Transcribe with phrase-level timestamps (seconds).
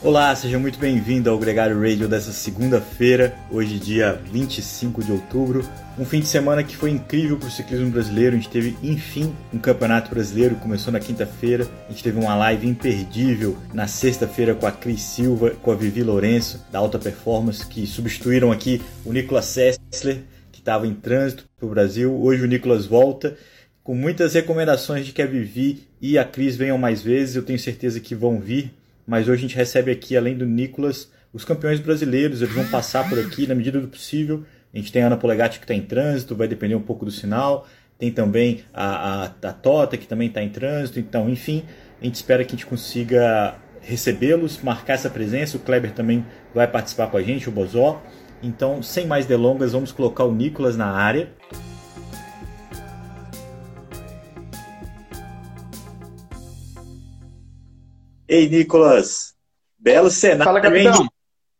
[0.00, 5.68] Olá, seja muito bem-vindo ao Gregário Radio dessa segunda-feira, hoje dia 25 de outubro.
[5.98, 8.36] Um fim de semana que foi incrível para o ciclismo brasileiro.
[8.36, 10.54] A gente teve, enfim, um campeonato brasileiro.
[10.54, 11.66] Começou na quinta-feira.
[11.88, 16.04] A gente teve uma live imperdível na sexta-feira com a Cris Silva, com a Vivi
[16.04, 20.22] Lourenço, da Alta Performance, que substituíram aqui o Nicolas Sessler,
[20.52, 22.14] que estava em trânsito para o Brasil.
[22.14, 23.36] Hoje o Nicolas volta
[23.82, 27.34] com muitas recomendações de que a Vivi e a Cris venham mais vezes.
[27.34, 28.77] Eu tenho certeza que vão vir
[29.08, 32.42] mas hoje a gente recebe aqui, além do Nicolas, os campeões brasileiros.
[32.42, 34.44] Eles vão passar por aqui na medida do possível.
[34.72, 37.10] A gente tem a Ana Polegatti que está em trânsito, vai depender um pouco do
[37.10, 37.66] sinal.
[37.98, 41.00] Tem também a, a, a Tota que também está em trânsito.
[41.00, 41.64] Então, enfim,
[41.98, 45.56] a gente espera que a gente consiga recebê-los, marcar essa presença.
[45.56, 46.22] O Kleber também
[46.54, 48.02] vai participar com a gente, o Bozó.
[48.42, 51.30] Então, sem mais delongas, vamos colocar o Nicolas na área.
[58.28, 59.34] Ei, Nicolas,
[59.78, 60.44] belo cenário.
[60.44, 61.08] Fala, capitão.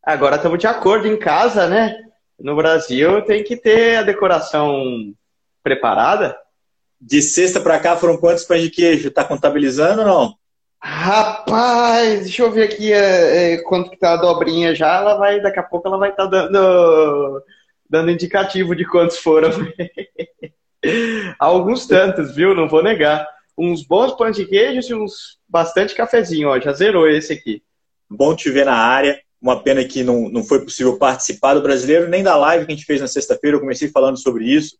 [0.04, 1.96] Agora estamos de acordo em casa, né?
[2.38, 5.14] No Brasil tem que ter a decoração
[5.62, 6.36] preparada.
[7.00, 9.10] De sexta para cá foram quantos pães de queijo?
[9.10, 10.34] Tá contabilizando ou não?
[10.80, 14.96] Rapaz, deixa eu ver aqui é, é, quanto que tá a dobrinha já.
[14.96, 17.42] Ela vai, daqui a pouco ela vai estar tá dando,
[17.88, 19.50] dando indicativo de quantos foram.
[21.40, 22.54] Alguns tantos, viu?
[22.54, 23.26] Não vou negar
[23.58, 26.60] uns bons pães de queijo e uns bastante cafezinho, ó.
[26.60, 27.62] Já zerou esse aqui.
[28.08, 29.20] Bom te ver na área.
[29.40, 32.74] Uma pena que não, não foi possível participar do brasileiro, nem da live que a
[32.74, 33.56] gente fez na sexta-feira.
[33.56, 34.76] Eu comecei falando sobre isso.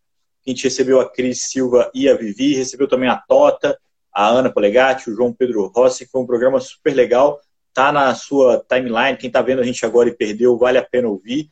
[0.47, 3.79] A gente recebeu a Cris Silva e a Vivi, recebeu também a Tota,
[4.13, 6.09] a Ana Polegatti, o João Pedro Rossi.
[6.11, 7.41] Foi um programa super legal.
[7.75, 9.19] Tá na sua timeline.
[9.19, 11.51] Quem tá vendo a gente agora e perdeu, vale a pena ouvir.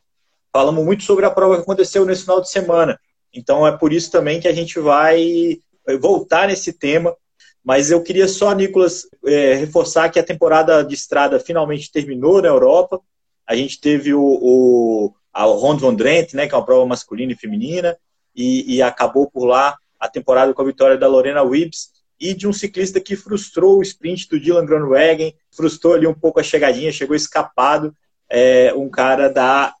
[0.51, 2.99] Falamos muito sobre a prova que aconteceu nesse final de semana.
[3.33, 5.59] Então é por isso também que a gente vai
[5.95, 7.15] voltar nesse tema.
[7.63, 12.47] Mas eu queria só, Nicolas, é, reforçar que a temporada de estrada finalmente terminou na
[12.47, 12.99] Europa.
[13.45, 17.31] A gente teve o, o a Ronde van Drenthe, né, que é uma prova masculina
[17.31, 17.95] e feminina,
[18.35, 22.47] e, e, acabou por lá a temporada com a vitória da Lorena Wibbs e de
[22.47, 26.91] um ciclista que frustrou o sprint do Dylan Groenewegen, frustrou ali um pouco a chegadinha,
[26.91, 27.95] chegou escapado,
[28.29, 29.73] é, um cara da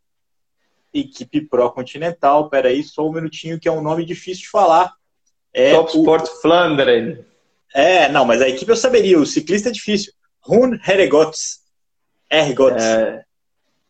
[0.93, 2.49] equipe Pro Continental.
[2.49, 4.93] Peraí, só um minutinho, que é um nome difícil de falar.
[5.57, 6.03] É Top o...
[7.73, 9.17] É, não, mas a equipe eu saberia.
[9.17, 10.13] O ciclista é difícil.
[10.39, 11.61] Run Heregots.
[12.31, 12.83] Ergots.
[12.83, 13.23] É,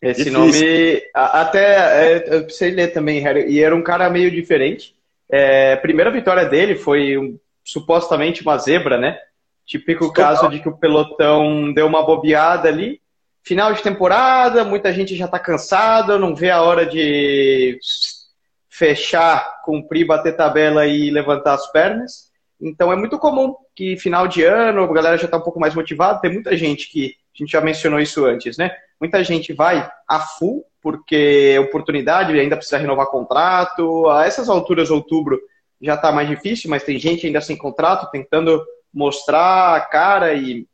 [0.01, 0.39] esse difícil.
[0.39, 1.03] nome.
[1.13, 2.13] Até.
[2.15, 3.21] É, eu precisei ler também.
[3.49, 4.95] E era um cara meio diferente.
[5.29, 9.19] É, a primeira vitória dele foi um, supostamente uma zebra, né?
[9.65, 13.01] Típico caso de que o pelotão deu uma bobeada ali.
[13.43, 17.77] Final de temporada, muita gente já tá cansada, não vê a hora de
[18.77, 22.31] fechar, cumprir, bater tabela e levantar as pernas.
[22.61, 25.73] Então é muito comum que final de ano a galera já está um pouco mais
[25.73, 26.21] motivada.
[26.21, 28.71] Tem muita gente que, a gente já mencionou isso antes, né?
[28.99, 34.07] Muita gente vai a full, porque é oportunidade, ainda precisa renovar contrato.
[34.09, 35.39] A essas alturas, outubro,
[35.81, 38.63] já está mais difícil, mas tem gente ainda sem contrato, tentando
[38.93, 40.67] mostrar a cara e,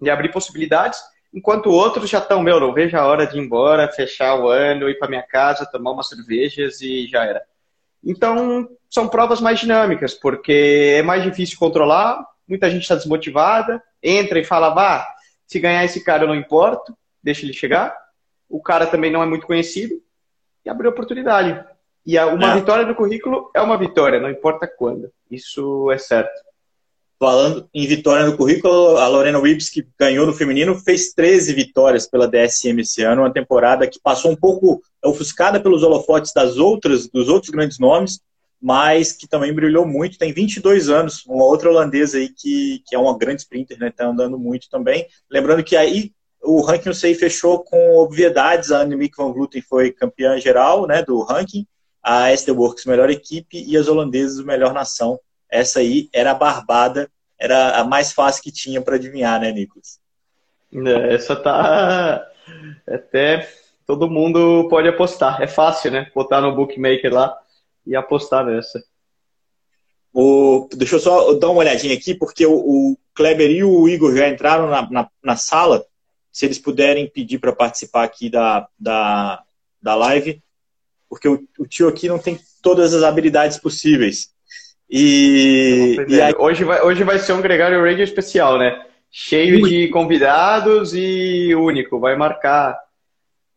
[0.00, 0.98] e abrir possibilidades.
[1.34, 4.88] Enquanto outros já estão, meu, não vejo a hora de ir embora, fechar o ano,
[4.88, 7.42] ir para minha casa, tomar umas cervejas e já era.
[8.04, 14.38] Então, são provas mais dinâmicas, porque é mais difícil controlar, muita gente está desmotivada, entra
[14.38, 15.04] e fala, vá,
[15.44, 17.96] se ganhar esse cara eu não importo, deixa ele chegar.
[18.48, 20.00] O cara também não é muito conhecido
[20.64, 21.64] e abriu oportunidade.
[22.06, 22.54] E uma é.
[22.54, 25.10] vitória no currículo é uma vitória, não importa quando.
[25.28, 26.44] Isso é certo.
[27.18, 32.06] Falando em vitória no currículo, a Lorena Wibbs, que ganhou no feminino, fez 13 vitórias
[32.06, 37.08] pela DSM esse ano, uma temporada que passou um pouco ofuscada pelos holofotes das outras,
[37.08, 38.20] dos outros grandes nomes,
[38.60, 42.98] mas que também brilhou muito, tem 22 anos, uma outra holandesa aí que, que é
[42.98, 45.06] uma grande sprinter, né, tá andando muito também.
[45.30, 50.38] Lembrando que aí o ranking sei fechou com obviedades, a Annemiek van Vleuten foi campeã
[50.40, 51.66] geral, né, do ranking,
[52.02, 55.18] a Esther Works melhor equipe e as holandesas melhor nação.
[55.54, 60.00] Essa aí era a barbada era a mais fácil que tinha para adivinhar, né, Nicolas?
[60.72, 62.26] É, essa tá
[62.86, 63.48] até
[63.86, 65.42] todo mundo pode apostar.
[65.42, 66.10] É fácil, né?
[66.14, 67.36] Botar no bookmaker lá
[67.86, 68.82] e apostar nessa.
[70.12, 74.16] O, deixa eu só dar uma olhadinha aqui, porque o, o Kleber e o Igor
[74.16, 75.84] já entraram na, na, na sala.
[76.32, 79.42] Se eles puderem pedir para participar aqui da, da,
[79.80, 80.42] da live,
[81.08, 84.33] porque o, o tio aqui não tem todas as habilidades possíveis.
[84.90, 86.34] E, e aí...
[86.38, 88.84] hoje, vai, hoje vai ser um Gregário Radio especial, né?
[89.10, 89.68] Cheio Muito.
[89.68, 92.00] de convidados e único.
[92.00, 92.78] Vai marcar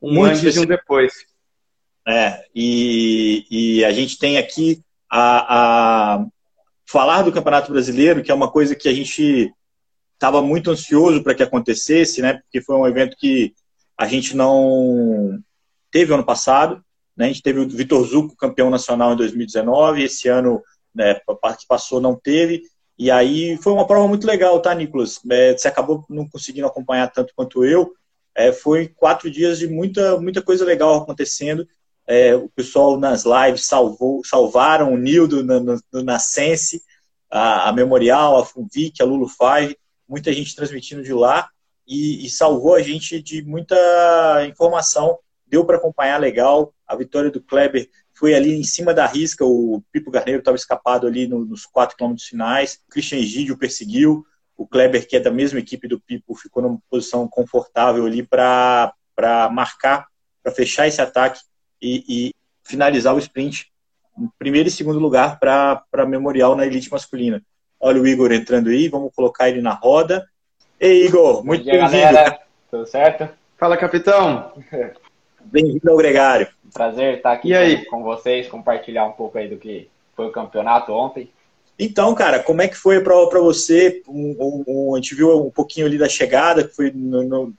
[0.01, 0.63] um Muito antes especial.
[0.63, 1.13] e um depois.
[2.07, 6.25] É, e, e a gente tem aqui a, a
[6.85, 9.51] falar do Campeonato Brasileiro, que é uma coisa que a gente
[10.13, 12.35] estava muito ansioso para que acontecesse, né?
[12.35, 13.53] Porque foi um evento que
[13.97, 15.39] a gente não
[15.91, 16.83] teve ano passado.
[17.15, 17.25] Né?
[17.25, 20.03] A gente teve o Vitor Zuco, campeão nacional em 2019.
[20.03, 20.61] Esse ano,
[20.97, 22.63] né, a parte que passou, não teve.
[22.97, 25.19] E aí foi uma prova muito legal, tá, Nicolas?
[25.29, 27.93] É, você acabou não conseguindo acompanhar tanto quanto eu.
[28.35, 31.67] É, foi quatro dias de muita, muita coisa legal acontecendo.
[32.07, 36.81] É, o pessoal nas lives salvou, salvaram o Nildo no, no Nascense,
[37.29, 39.77] a, a, Memorial, a Funvic, a Lulu Five,
[40.07, 41.49] muita gente transmitindo de lá
[41.87, 43.75] e, e salvou a gente de muita
[44.47, 45.19] informação.
[45.45, 46.73] Deu para acompanhar legal.
[46.87, 51.05] A vitória do Kleber foi ali em cima da risca, o Pipo Garneiro estava escapado
[51.05, 54.25] ali nos 4 quilômetros finais, o Christian Egídio perseguiu,
[54.57, 58.91] o Kleber, que é da mesma equipe do Pipo, ficou numa posição confortável ali para
[59.51, 60.07] marcar,
[60.41, 61.39] para fechar esse ataque
[61.79, 62.31] e, e,
[62.63, 63.71] finalizar o sprint
[64.17, 67.41] em primeiro e segundo lugar para Memorial na elite masculina.
[67.79, 70.27] Olha o Igor entrando aí, vamos colocar ele na roda.
[70.79, 72.17] Ei, Igor, muito bem-vindo.
[72.69, 73.29] Tudo certo?
[73.57, 74.51] Fala, capitão.
[75.51, 76.47] Bem-vindo ao Gregário.
[76.73, 77.49] Prazer estar aqui
[77.85, 81.29] com, com, vocês, compartilhar um pouco aí do que foi o campeonato ontem.
[81.79, 84.01] Então, cara, como é que foi a prova para você?
[84.07, 87.53] Um, um, a gente viu um pouquinho ali da chegada, que foi no, no,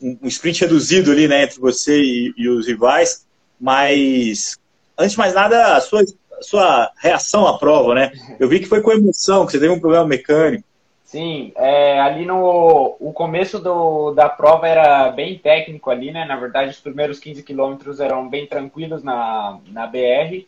[0.00, 3.26] um sprint reduzido ali, né, entre você e, e, os rivais,
[3.60, 4.58] mas
[4.98, 8.12] antes de mais nada, a sua, a sua reação à prova, né?
[8.40, 10.64] Eu vi que foi com emoção, que você teve um problema mecânico.
[11.10, 16.24] Sim, é, ali no o começo do, da prova era bem técnico ali, né?
[16.24, 20.46] Na verdade, os primeiros 15 quilômetros eram bem tranquilos na, na BR.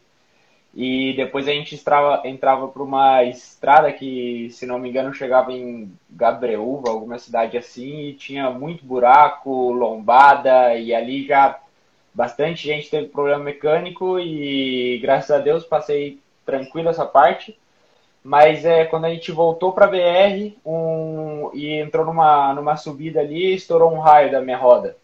[0.74, 5.52] E depois a gente entrava, entrava para uma estrada que, se não me engano, chegava
[5.52, 11.58] em Gabriúva, alguma cidade assim, e tinha muito buraco, lombada, e ali já
[12.14, 17.58] bastante gente teve problema mecânico e graças a Deus passei tranquilo essa parte.
[18.24, 23.54] Mas é, quando a gente voltou para BR um, e entrou numa, numa subida ali,
[23.54, 24.96] estourou um raio da minha roda.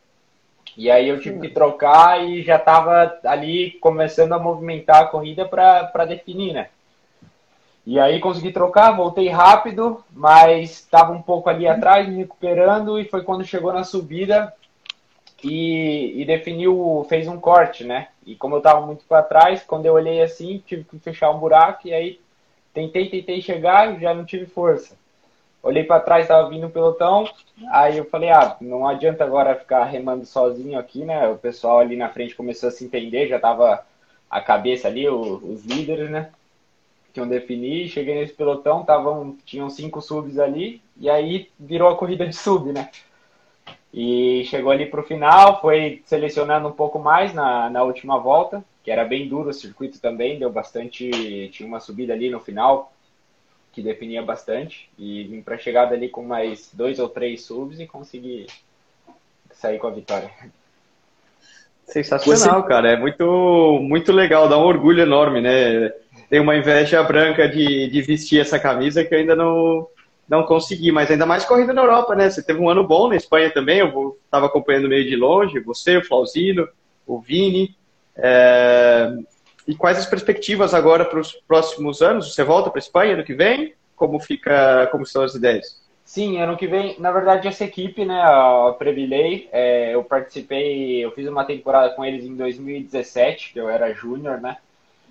[0.76, 5.44] E aí eu tive que trocar e já estava ali começando a movimentar a corrida
[5.44, 6.68] para definir, né?
[7.84, 13.06] E aí consegui trocar, voltei rápido, mas estava um pouco ali atrás, me recuperando, e
[13.06, 14.52] foi quando chegou na subida
[15.42, 18.08] e, e definiu, fez um corte, né?
[18.26, 21.38] E como eu estava muito para trás, quando eu olhei assim, tive que fechar um
[21.38, 22.20] buraco, e aí
[22.78, 24.96] Tentei, tentei chegar, já não tive força.
[25.60, 27.28] Olhei para trás, estava vindo um pelotão.
[27.72, 31.26] Aí eu falei, ah, não adianta agora ficar remando sozinho aqui, né?
[31.26, 33.84] O pessoal ali na frente começou a se entender, já tava
[34.30, 36.30] a cabeça ali, os líderes, né?
[37.12, 37.88] Que iam definir.
[37.88, 42.72] Cheguei nesse pelotão, tavam, tinham cinco subs ali, e aí virou a corrida de sub,
[42.72, 42.90] né?
[43.92, 48.64] E chegou ali para o final, foi selecionando um pouco mais na, na última volta
[48.88, 51.10] que era bem duro o circuito também, deu bastante,
[51.52, 52.90] tinha uma subida ali no final
[53.70, 57.78] que definia bastante e vim para a chegada ali com mais dois ou três subs
[57.78, 58.46] e consegui
[59.52, 60.30] sair com a vitória.
[61.84, 62.68] Sensacional, Você...
[62.68, 65.90] cara, é muito muito legal, dá um orgulho enorme, né?
[66.30, 69.86] Tem uma inveja branca de, de vestir essa camisa que eu ainda não
[70.26, 72.30] não consegui, mas ainda mais correndo na Europa, né?
[72.30, 75.98] Você teve um ano bom na Espanha também, eu estava acompanhando meio de longe, você,
[75.98, 76.66] o Flauzino,
[77.06, 77.76] o Vini,
[78.18, 79.16] é...
[79.66, 82.34] E quais as perspectivas agora para os próximos anos?
[82.34, 83.74] Você volta para a Espanha ano que vem?
[83.94, 85.78] Como fica, como estão as ideias?
[86.06, 91.10] Sim, ano que vem, na verdade, essa equipe, né, a Previlei, é, eu participei, eu
[91.10, 94.56] fiz uma temporada com eles em 2017, que eu era júnior, né,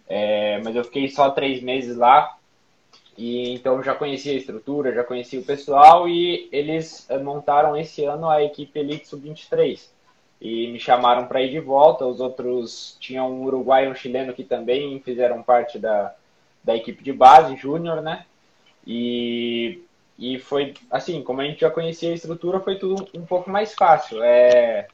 [0.08, 2.36] é, mas eu fiquei só três meses lá,
[3.15, 8.27] e então já conhecia a estrutura, já conhecia o pessoal, e eles montaram esse ano
[8.27, 9.97] a equipe Elite Sub-23
[10.39, 12.06] e me chamaram para ir de volta.
[12.06, 16.13] Os outros tinham um uruguaio e um chileno que também fizeram parte da,
[16.63, 18.25] da equipe de base, júnior, né?
[18.86, 19.82] E,
[20.17, 23.74] e foi assim, como a gente já conhecia a estrutura, foi tudo um pouco mais
[23.74, 24.24] fácil.
[24.24, 24.88] É,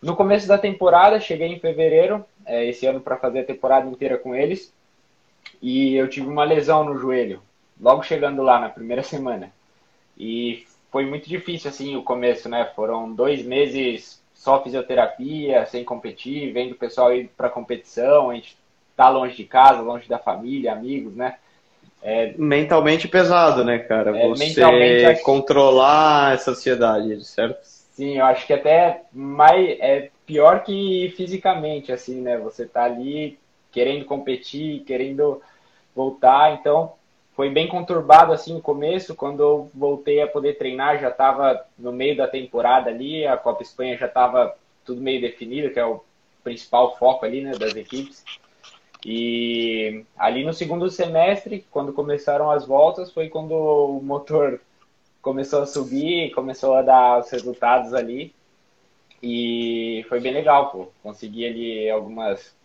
[0.00, 4.18] no começo da temporada, cheguei em fevereiro, é, esse ano, para fazer a temporada inteira
[4.18, 4.72] com eles,
[5.60, 7.42] e eu tive uma lesão no joelho,
[7.80, 9.50] logo chegando lá na primeira semana.
[10.18, 12.64] E foi muito difícil, assim, o começo, né?
[12.76, 18.56] Foram dois meses só fisioterapia, sem competir, vendo o pessoal ir para competição, a gente
[18.96, 21.34] tá longe de casa, longe da família, amigos, né?
[22.00, 22.32] É...
[22.38, 24.16] Mentalmente pesado, né, cara?
[24.16, 24.64] É, Você
[25.04, 25.22] acho...
[25.24, 27.58] controlar essa ansiedade, certo?
[27.64, 32.38] Sim, eu acho que até mais é pior que fisicamente, assim, né?
[32.38, 33.36] Você tá ali
[33.72, 35.42] querendo competir, querendo
[35.92, 36.92] voltar, então
[37.36, 39.14] foi bem conturbado assim o começo.
[39.14, 43.62] Quando eu voltei a poder treinar, já estava no meio da temporada ali, a Copa
[43.62, 46.02] Espanha já estava tudo meio definido, que é o
[46.42, 48.24] principal foco ali né, das equipes.
[49.04, 54.58] E ali no segundo semestre, quando começaram as voltas, foi quando o motor
[55.20, 58.34] começou a subir, começou a dar os resultados ali.
[59.22, 60.88] E foi bem legal, pô.
[61.02, 62.56] Consegui ali algumas,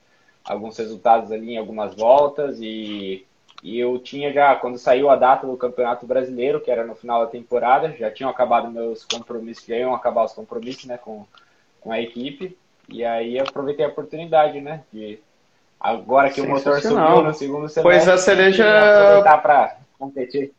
[0.45, 3.25] alguns resultados ali em algumas voltas e,
[3.63, 7.23] e eu tinha já, quando saiu a data do Campeonato Brasileiro, que era no final
[7.23, 11.25] da temporada, já tinham acabado meus compromissos, já iam acabar os compromissos, né, com,
[11.79, 12.57] com a equipe.
[12.89, 15.19] E aí aproveitei a oportunidade, né, de
[15.79, 20.51] agora que o motor subiu no segundo semestre, pois a cereja aproveitar para competir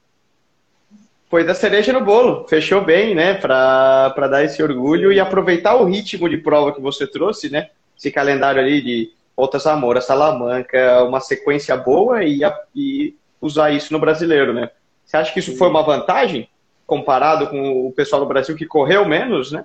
[1.33, 2.47] foi da cereja no bolo.
[2.47, 3.33] Fechou bem, né?
[3.33, 7.71] Para dar esse orgulho e aproveitar o ritmo de prova que você trouxe, né?
[7.99, 12.41] Esse calendário ali de Volta Zamora, Salamanca, uma sequência boa e,
[12.75, 14.71] e usar isso no brasileiro, né?
[15.05, 16.49] Você acha que isso foi uma vantagem
[16.87, 19.65] comparado com o pessoal do Brasil que correu menos, né?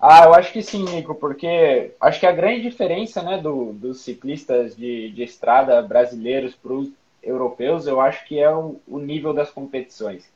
[0.00, 4.00] Ah, eu acho que sim, Nico, porque acho que a grande diferença né, do, dos
[4.00, 6.88] ciclistas de, de estrada brasileiros para os
[7.20, 10.30] europeus, eu acho que é o, o nível das competições.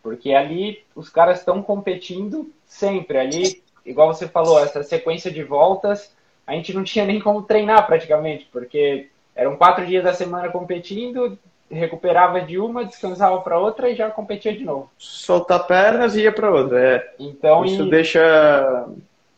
[0.00, 3.18] Porque ali os caras estão competindo sempre.
[3.18, 6.14] Ali, igual você falou, essa sequência de voltas,
[6.50, 11.38] a gente não tinha nem como treinar praticamente, porque eram quatro dias da semana competindo,
[11.70, 14.90] recuperava de uma, descansava para outra e já competia de novo.
[14.98, 16.80] Soltar pernas e ia para outra.
[16.80, 17.14] É.
[17.20, 17.90] Então, isso e...
[17.90, 18.88] deixa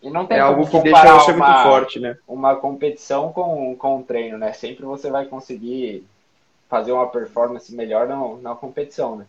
[0.03, 2.17] e não tem é algo que deixa você uma, muito forte, né?
[2.27, 4.55] Uma competição com, com um treino, né?
[4.55, 6.07] Sempre você vai conseguir
[6.71, 9.27] fazer uma performance melhor na, na competição, né?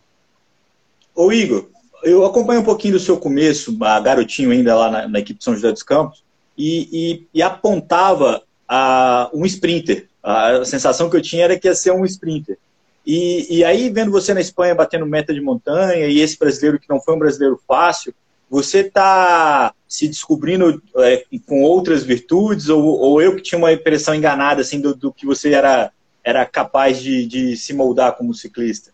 [1.14, 1.68] Ô Igor,
[2.02, 5.70] eu acompanho um pouquinho do seu começo, garotinho ainda lá na, na equipe São José
[5.70, 6.23] dos Campos,
[6.58, 10.08] e, e, e apontava a, um sprinter.
[10.22, 12.58] A sensação que eu tinha era que ia ser um sprinter.
[13.06, 16.90] E, e aí, vendo você na Espanha batendo meta de montanha, e esse brasileiro que
[16.90, 18.14] não foi um brasileiro fácil,
[18.50, 24.16] você está se descobrindo é, com outras virtudes, ou, ou, eu que tinha uma impressão
[24.16, 25.92] enganada assim, do, do que você era,
[26.24, 28.92] era capaz de, de se moldar como ciclista?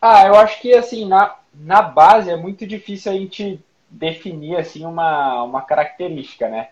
[0.00, 4.84] Ah, eu acho que assim, na, na base é muito difícil a gente definir assim
[4.84, 6.68] uma, uma característica, né?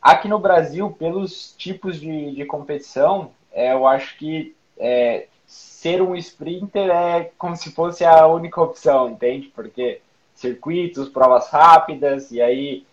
[0.00, 6.14] Aqui no Brasil, pelos tipos de, de competição, é, eu acho que é, ser um
[6.14, 9.48] sprinter é como se fosse a única opção, entende?
[9.48, 10.00] Porque
[10.34, 12.86] circuitos, provas rápidas, e aí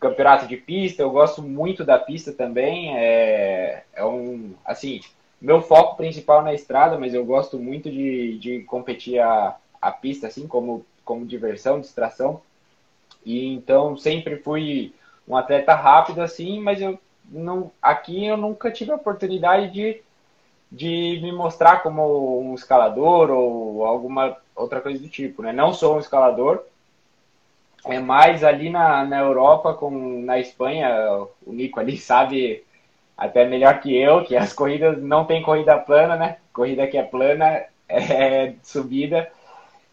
[0.00, 2.96] campeonato de pista, eu gosto muito da pista também.
[2.96, 5.00] É, é um, assim,
[5.40, 10.26] meu foco principal na estrada, mas eu gosto muito de, de competir a, a pista,
[10.26, 12.40] assim, como, como diversão, distração.
[13.24, 14.94] E então sempre fui
[15.30, 16.98] um atleta rápido, assim, mas eu
[17.30, 20.02] não, aqui eu nunca tive a oportunidade de,
[20.70, 25.52] de me mostrar como um escalador ou alguma outra coisa do tipo, né?
[25.52, 26.64] Não sou um escalador,
[27.84, 30.90] é mais ali na, na Europa, com, na Espanha,
[31.46, 32.64] o Nico ali sabe
[33.16, 36.38] até melhor que eu, que as corridas não tem corrida plana, né?
[36.52, 37.44] Corrida que é plana
[37.88, 39.30] é subida.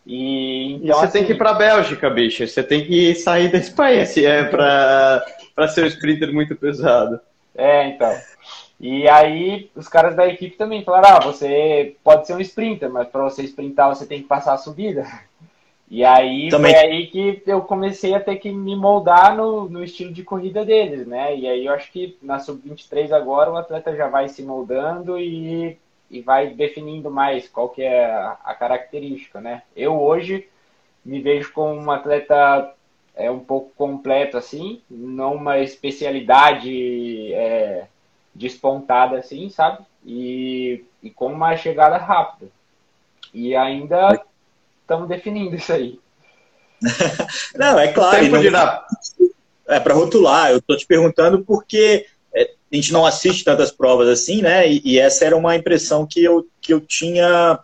[0.07, 2.47] E, então, e você assim, tem que ir para a Bélgica, bicho.
[2.47, 7.19] Você tem que sair da Espanha se é para ser um sprinter muito pesado.
[7.53, 8.15] É, então.
[8.79, 13.09] E aí os caras da equipe também falaram: ah, você pode ser um sprinter, mas
[13.09, 15.05] para você sprintar você tem que passar a subida.
[15.89, 16.73] E aí Também...
[16.73, 20.65] foi aí que eu comecei a ter que me moldar no, no estilo de corrida
[20.65, 21.35] deles, né?
[21.35, 25.77] E aí eu acho que na sub-23 agora o atleta já vai se moldando e,
[26.09, 29.63] e vai definindo mais qual que é a, característica, né?
[29.75, 30.47] Eu hoje
[31.03, 32.73] me vejo como um atleta
[33.15, 37.87] é um pouco completo assim, não uma especialidade é,
[38.33, 39.83] despontada assim, sabe?
[40.05, 42.51] E, e com uma chegada rápida.
[43.33, 44.23] E ainda
[44.81, 45.99] estamos definindo isso aí.
[47.55, 48.19] não, é claro.
[48.19, 48.81] Tempo não...
[49.67, 50.51] É para rotular.
[50.51, 52.05] Eu estou te perguntando porque
[52.71, 54.69] a gente não assiste tantas provas assim, né?
[54.69, 57.59] E, e, essa era uma impressão que eu, que eu tinha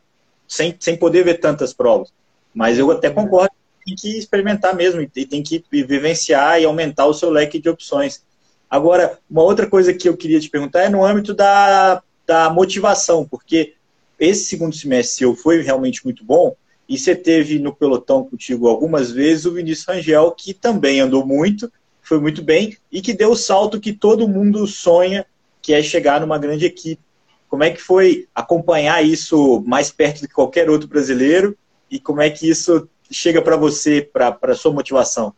[0.48, 2.14] sem, sem poder ver tantas provas.
[2.54, 7.06] Mas eu até concordo que tem que experimentar mesmo e tem que vivenciar e aumentar
[7.06, 8.24] o seu leque de opções.
[8.70, 13.26] Agora, uma outra coisa que eu queria te perguntar é no âmbito da, da motivação,
[13.26, 13.74] porque
[14.20, 16.56] esse segundo semestre seu foi realmente muito bom,
[16.88, 21.72] e você teve no pelotão contigo algumas vezes o Vinícius Rangel, que também andou muito,
[22.04, 25.26] foi muito bem e que deu o salto que todo mundo sonha,
[25.62, 27.02] que é chegar numa grande equipe.
[27.48, 31.58] Como é que foi acompanhar isso mais perto do que qualquer outro brasileiro
[31.90, 35.34] e como é que isso chega para você, para a sua motivação?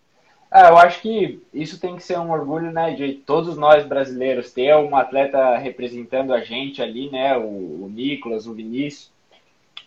[0.52, 4.54] É, eu acho que isso tem que ser um orgulho, né, de todos nós brasileiros
[4.54, 7.42] ter um atleta representando a gente ali, né, o,
[7.84, 9.12] o Nicolas, o Vinícius.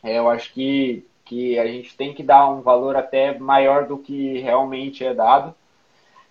[0.02, 3.98] É, eu acho que que a gente tem que dar um valor até maior do
[3.98, 5.54] que realmente é dado.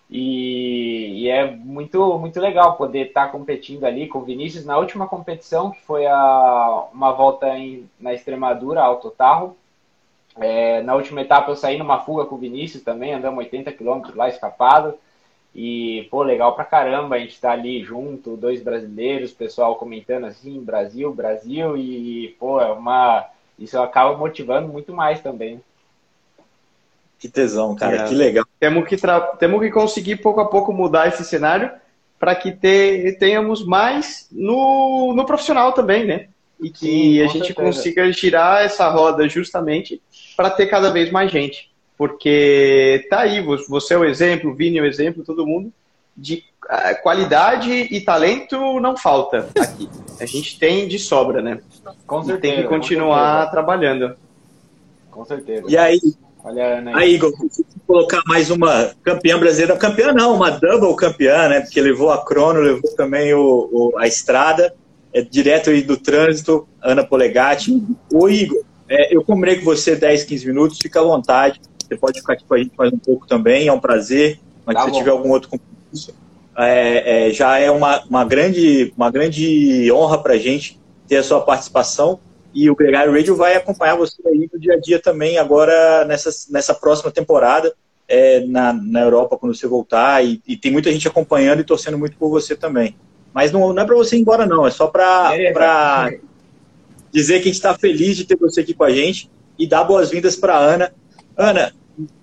[0.10, 4.78] E, e, é muito, muito legal poder estar tá competindo ali com o Vinícius na
[4.78, 9.58] última competição, que foi a, uma volta em, na Extremadura, Alto Tarro.
[10.40, 14.02] É, na última etapa eu saí numa fuga com o Vinícius também, andamos 80 km
[14.16, 14.98] lá escapado.
[15.54, 20.62] E, pô, legal pra caramba a gente tá ali junto, dois brasileiros, pessoal comentando assim,
[20.64, 23.28] Brasil, Brasil, e, pô, é uma.
[23.58, 25.62] Isso acaba motivando muito mais também.
[27.20, 28.08] Que tesão, cara, é.
[28.08, 28.46] que legal.
[28.60, 29.20] Temos que, tra...
[29.20, 31.72] Temos que conseguir pouco a pouco mudar esse cenário
[32.20, 33.16] para que te...
[33.20, 36.28] tenhamos mais no, no profissional também, né?
[36.60, 37.62] E que Sim, a gente certeza.
[37.62, 40.02] consiga girar essa roda justamente
[40.36, 41.72] para ter cada vez mais gente.
[41.98, 45.74] Porque tá aí, você é o exemplo, o Vini é o exemplo, todo mundo,
[46.16, 49.90] de ah, qualidade e talento não falta aqui.
[50.20, 51.60] A gente tem de sobra, né?
[52.06, 52.38] Com certeza.
[52.38, 54.16] E tem que continuar trabalhando.
[55.10, 55.66] Com certeza.
[55.68, 56.00] E aí,
[56.48, 57.04] Olha Ana aí.
[57.04, 57.34] Aí, Igor,
[57.86, 59.76] colocar mais uma campeã brasileira.
[59.76, 61.60] Campeã não, uma double campeã, né?
[61.60, 64.74] Porque levou a crono, levou também o, o a estrada.
[65.14, 67.84] É direto aí do trânsito, Ana Polegatti.
[68.14, 71.60] O Igor, é, eu combinei com você 10, 15 minutos, fica à vontade.
[71.86, 74.40] Você pode ficar aqui com a gente mais um pouco também, é um prazer.
[74.66, 76.14] Mas tá se você tiver algum outro compromisso,
[76.58, 81.24] é, é, já é uma, uma, grande, uma grande honra para a gente ter a
[81.24, 82.20] sua participação.
[82.58, 86.32] E o Gregário Radio vai acompanhar você aí no dia a dia também, agora nessa,
[86.50, 87.72] nessa próxima temporada,
[88.08, 90.26] é, na, na Europa, quando você voltar.
[90.26, 92.96] E, e, tem muita gente acompanhando e torcendo muito por você também.
[93.32, 94.66] Mas não, não é para você ir embora, não.
[94.66, 96.20] É só para é,
[97.12, 99.84] dizer que a gente está feliz de ter você aqui com a gente e dar
[99.84, 100.92] boas-vindas para Ana.
[101.38, 101.72] Ana,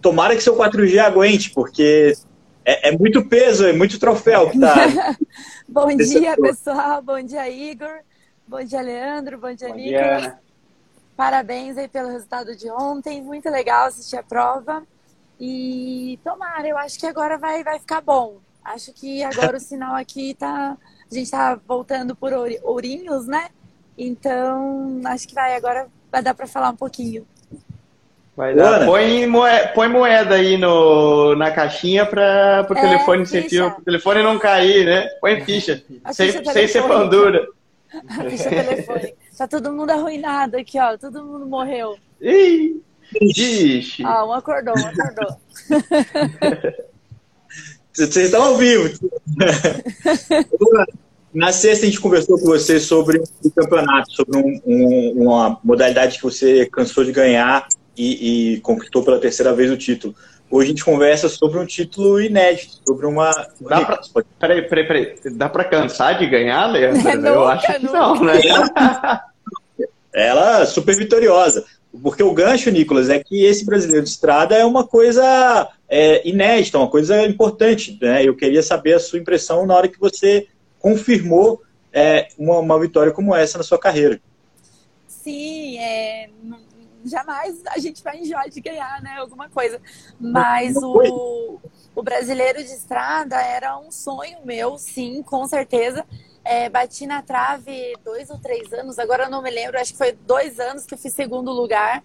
[0.03, 2.13] tomara que seu 4G aguente, porque
[2.65, 4.75] é, é muito peso, é muito troféu que tá.
[5.69, 7.01] Bom dia, pessoal.
[7.01, 8.01] Bom dia, Igor.
[8.47, 9.39] Bom dia, Leandro.
[9.39, 10.23] Bom dia, Bom Nicolas.
[10.23, 10.39] Dia,
[11.17, 13.23] Parabéns aí pelo resultado de ontem.
[13.23, 14.83] Muito legal assistir a prova.
[15.41, 18.39] E tomara, eu acho que agora vai, vai ficar bom.
[18.63, 20.77] Acho que agora o sinal aqui tá.
[21.11, 22.33] A gente tá voltando por
[22.63, 23.49] Ourinhos, né?
[23.97, 27.27] Então, acho que vai, agora vai dar para falar um pouquinho.
[28.37, 28.85] Vai dar.
[28.85, 34.23] Põe moeda, põe moeda aí no, na caixinha para o é, telefone sentir, o telefone
[34.23, 35.09] não cair, né?
[35.21, 35.83] Põe ficha.
[36.13, 37.47] sem, sem ser pandura.
[38.09, 39.15] A ficha telefone.
[39.37, 40.97] Tá todo mundo arruinado aqui, ó.
[40.97, 41.97] Todo mundo morreu.
[42.21, 42.81] Ih!
[43.21, 44.03] Ixi.
[44.05, 45.37] Ah, um acordou, um acordou.
[47.93, 48.91] Vocês estão ao vivo.
[51.33, 56.17] Na sexta a gente conversou com você sobre o campeonato, sobre um, um, uma modalidade
[56.17, 60.15] que você cansou de ganhar e, e, conquistou pela terceira vez o título.
[60.55, 63.33] Hoje a gente conversa sobre um título inédito, sobre uma.
[63.61, 64.01] Dá pra...
[64.39, 65.17] Peraí, peraí, peraí.
[65.33, 67.09] Dá pra cansar de ganhar, Leandro?
[67.09, 68.35] É, Eu acho que não, né?
[70.15, 71.65] Ela super vitoriosa.
[72.01, 76.79] Porque o gancho, Nicolas, é que esse brasileiro de estrada é uma coisa é, inédita,
[76.79, 77.99] uma coisa importante.
[78.01, 78.23] Né?
[78.23, 80.47] Eu queria saber a sua impressão na hora que você
[80.79, 81.63] confirmou
[81.93, 84.21] é, uma, uma vitória como essa na sua carreira.
[85.09, 86.29] Sim, é,
[87.05, 89.17] jamais a gente vai enjoar de ganhar, né?
[89.19, 89.81] Alguma coisa.
[90.19, 91.61] Mas o,
[91.95, 96.05] o brasileiro de estrada era um sonho meu, sim, com certeza.
[96.45, 99.99] É, bati na trave dois ou três anos, agora eu não me lembro, acho que
[99.99, 102.05] foi dois anos que eu fiz segundo lugar.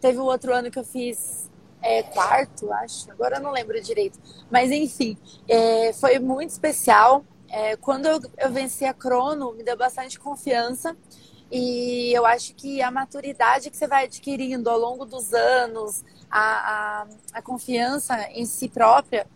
[0.00, 1.48] Teve o outro ano que eu fiz
[1.80, 4.18] é, quarto, acho, agora eu não lembro direito.
[4.50, 5.16] Mas enfim,
[5.48, 7.24] é, foi muito especial.
[7.48, 10.96] É, quando eu, eu venci a crono, me deu bastante confiança.
[11.50, 16.40] E eu acho que a maturidade que você vai adquirindo ao longo dos anos, a,
[17.02, 19.26] a, a confiança em si própria,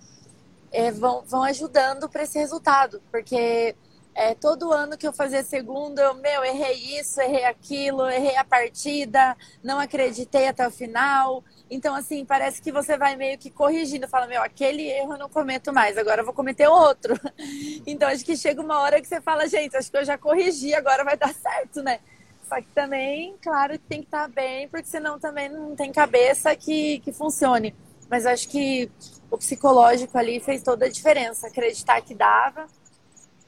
[0.72, 3.00] é, vão, vão ajudando para esse resultado.
[3.10, 3.76] Porque
[4.14, 8.44] é, todo ano que eu fazia segunda, eu, meu, errei isso, errei aquilo, errei a
[8.44, 11.44] partida, não acreditei até o final.
[11.70, 15.28] Então, assim, parece que você vai meio que corrigindo, fala, meu, aquele erro eu não
[15.28, 17.14] cometo mais, agora eu vou cometer outro.
[17.86, 20.74] Então, acho que chega uma hora que você fala, gente, acho que eu já corrigi,
[20.74, 22.00] agora vai dar certo, né?
[22.48, 26.98] Só que também, claro, tem que estar bem, porque senão também não tem cabeça que,
[27.00, 27.74] que funcione.
[28.08, 28.90] Mas acho que
[29.30, 31.46] o psicológico ali fez toda a diferença.
[31.46, 32.66] Acreditar que dava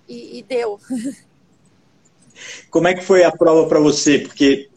[0.08, 0.78] e, e deu.
[2.70, 4.20] Como é que foi a prova para você?
[4.20, 4.70] Porque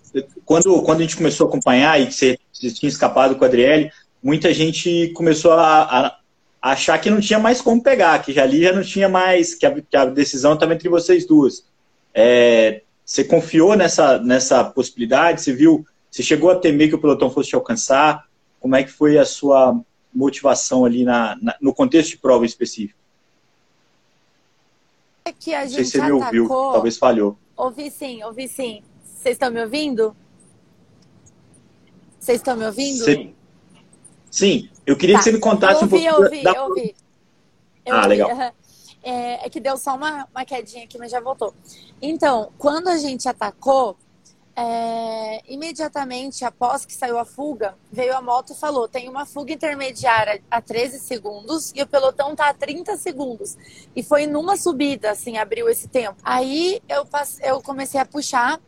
[0.45, 3.91] quando, quando a gente começou a acompanhar e você, você tinha escapado com a Adriele,
[4.21, 6.17] muita gente começou a, a,
[6.61, 9.65] achar que não tinha mais como pegar, que já ali já não tinha mais, que
[9.65, 11.65] a, que a decisão estava entre vocês duas.
[12.13, 15.41] É, você confiou nessa, nessa possibilidade?
[15.41, 18.25] Você viu, você chegou a temer que o pelotão fosse te alcançar?
[18.59, 19.79] Como é que foi a sua
[20.13, 22.97] motivação ali na, na no contexto de prova específico?
[25.25, 26.19] É que a gente não sei se você atacou...
[26.19, 27.37] me ouviu, talvez falhou.
[27.55, 28.81] Ouvi sim, ouvi sim.
[29.25, 30.15] Vocês estão me ouvindo?
[32.19, 33.03] Vocês estão me ouvindo?
[33.03, 33.35] Sim.
[34.29, 35.19] Sim, eu queria tá.
[35.19, 36.05] que você me contasse ouvi, um pouco.
[36.05, 36.51] Eu ouvi, da...
[36.51, 36.95] eu ouvi.
[37.83, 38.07] Eu ah, ouvi.
[38.09, 38.53] legal.
[39.01, 41.55] É, é, que deu só uma, uma quedinha aqui, mas já voltou.
[41.99, 43.97] Então, quando a gente atacou,
[44.55, 49.51] é, imediatamente após que saiu a fuga, veio a moto e falou: tem uma fuga
[49.51, 53.57] intermediária a 13 segundos e o pelotão tá a 30 segundos.
[53.95, 56.17] E foi numa subida, assim, abriu esse tempo.
[56.23, 58.61] Aí eu, passei, eu comecei a puxar,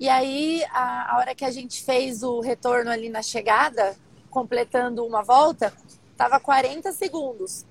[0.00, 3.94] e aí a, a hora que a gente fez o retorno ali na chegada,
[4.30, 5.74] completando uma volta,
[6.16, 7.66] tava 40 segundos.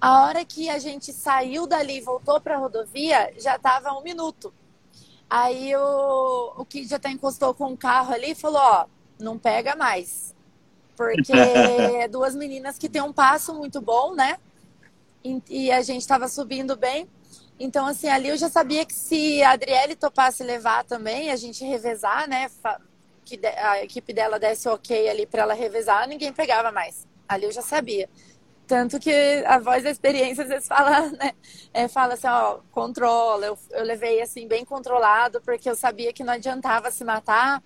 [0.00, 4.02] A hora que a gente saiu dali e voltou para a rodovia, já tava um
[4.02, 4.52] minuto.
[5.28, 8.86] Aí o, o Kid até encostou com um carro ali e falou, ó,
[9.18, 10.34] não pega mais.
[10.96, 14.38] Porque é duas meninas que têm um passo muito bom, né?
[15.22, 17.08] E, e a gente estava subindo bem.
[17.58, 21.64] Então, assim, ali eu já sabia que se a Adriele topasse levar também, a gente
[21.64, 22.50] revezar, né?
[23.24, 27.06] Que a equipe dela desse ok ali para ela revezar, ninguém pegava mais.
[27.28, 28.08] Ali eu já sabia.
[28.66, 29.12] Tanto que
[29.46, 31.32] a voz da experiência às vezes fala, né?
[31.72, 33.46] É, fala assim, ó, controla.
[33.46, 37.62] Eu, eu levei assim bem controlado, porque eu sabia que não adiantava se matar,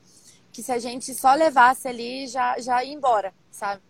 [0.53, 3.83] que se a gente só levasse ali, já, já ia embora, sabe?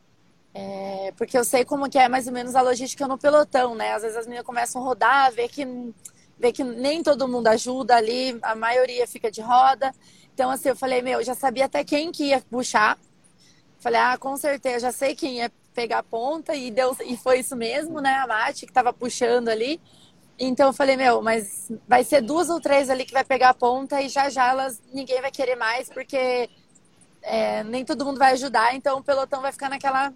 [0.54, 3.94] É, porque eu sei como que é mais ou menos a logística no pelotão, né?
[3.94, 5.66] Às vezes as meninas começam a rodar, vê que,
[6.38, 9.92] vê que nem todo mundo ajuda ali, a maioria fica de roda.
[10.34, 12.98] Então, assim, eu falei, meu, já sabia até quem que ia puxar.
[13.80, 17.40] Falei, ah, com certeza, já sei quem ia pegar a ponta e deu e foi
[17.40, 18.14] isso mesmo, né?
[18.14, 19.80] A Mate que estava puxando ali.
[20.38, 23.54] Então eu falei, meu, mas vai ser duas ou três ali que vai pegar a
[23.54, 26.48] ponta e já já elas ninguém vai querer mais porque
[27.22, 30.12] é, nem todo mundo vai ajudar, então o pelotão vai ficar naquela,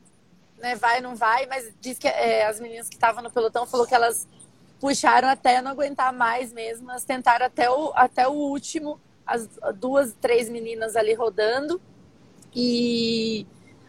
[0.62, 3.86] né, vai não vai, mas diz que é, as meninas que estavam no pelotão falou
[3.86, 4.26] que elas
[4.80, 10.14] puxaram até não aguentar mais mesmo, elas tentaram até o, até o último, as duas,
[10.20, 11.80] três meninas ali rodando
[12.54, 13.46] e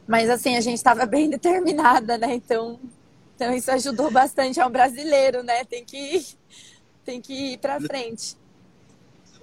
[0.07, 2.33] mas assim, a gente estava bem determinada, né?
[2.33, 2.79] Então,
[3.35, 4.61] então isso ajudou bastante.
[4.61, 5.63] Um brasileiro, né?
[5.63, 6.25] Tem que,
[7.05, 8.35] tem que ir para frente.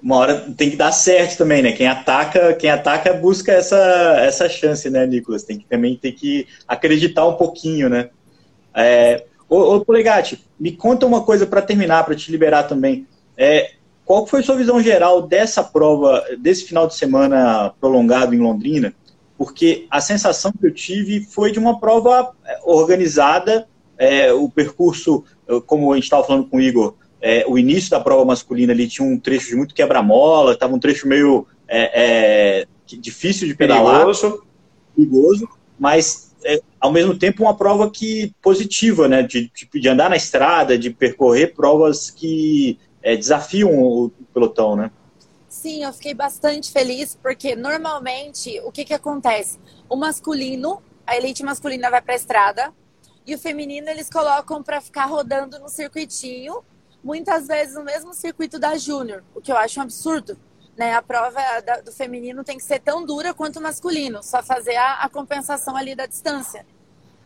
[0.02, 1.72] Uma hora tem que dar certo também, né?
[1.72, 3.76] Quem ataca, quem ataca busca essa,
[4.20, 5.42] essa chance, né, Nicolas?
[5.42, 8.10] Tem que também tem que acreditar um pouquinho, né?
[8.74, 13.06] É, ô, ô Polegatti, me conta uma coisa para terminar, para te liberar também.
[13.36, 13.72] É,
[14.04, 18.94] qual foi a sua visão geral dessa prova, desse final de semana prolongado em Londrina?
[19.40, 25.24] porque a sensação que eu tive foi de uma prova é, organizada, é, o percurso,
[25.64, 28.88] como a gente estava falando com o Igor, é, o início da prova masculina ali
[28.88, 33.98] tinha um trecho de muito quebra-mola, estava um trecho meio é, é difícil de pedalar,
[33.98, 34.42] perigoso,
[34.96, 40.16] perigoso mas é, ao mesmo tempo uma prova que positiva, né, de, de andar na
[40.16, 44.90] estrada, de percorrer provas que desafiam o pelotão, né?
[45.48, 49.58] Sim, eu fiquei bastante feliz porque normalmente o que, que acontece?
[49.88, 52.72] O masculino, a elite masculina vai para a estrada
[53.26, 56.62] e o feminino eles colocam para ficar rodando no circuitinho,
[57.02, 60.38] muitas vezes no mesmo circuito da Júnior, o que eu acho um absurdo.
[60.76, 60.94] Né?
[60.94, 61.40] A prova
[61.84, 65.76] do feminino tem que ser tão dura quanto o masculino, só fazer a, a compensação
[65.76, 66.64] ali da distância.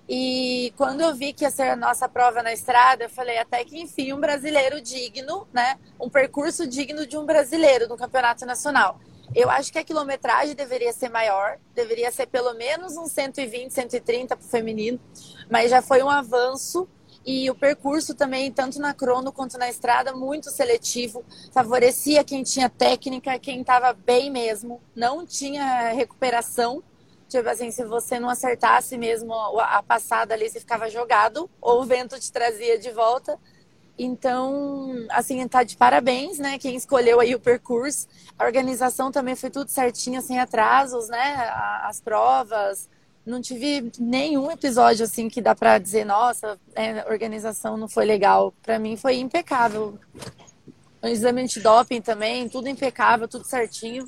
[0.09, 3.65] E quando eu vi que ia ser a nossa prova na estrada, eu falei até
[3.65, 5.79] que enfim um brasileiro digno, né?
[5.99, 9.01] Um percurso digno de um brasileiro no campeonato nacional.
[9.35, 14.37] Eu acho que a quilometragem deveria ser maior, deveria ser pelo menos uns 120, 130
[14.37, 15.01] para o feminino,
[15.51, 16.87] mas já foi um avanço
[17.25, 22.69] e o percurso também, tanto na crono quanto na estrada, muito seletivo, favorecia quem tinha
[22.69, 26.83] técnica, quem estava bem mesmo, não tinha recuperação
[27.29, 31.85] Tipo assim, se você não acertasse mesmo a passada ali, você ficava jogado, ou o
[31.85, 33.37] vento te trazia de volta.
[33.99, 36.59] Então, assim, tá de parabéns, né?
[36.59, 38.07] Quem escolheu aí o percurso.
[38.39, 41.51] A organização também foi tudo certinho, sem atrasos, né?
[41.83, 42.89] As provas.
[43.27, 48.05] Não tive nenhum episódio assim que dá para dizer, nossa, é, a organização não foi
[48.05, 48.53] legal.
[48.63, 49.99] Para mim foi impecável.
[51.03, 54.07] O exame de doping também, tudo impecável, tudo certinho.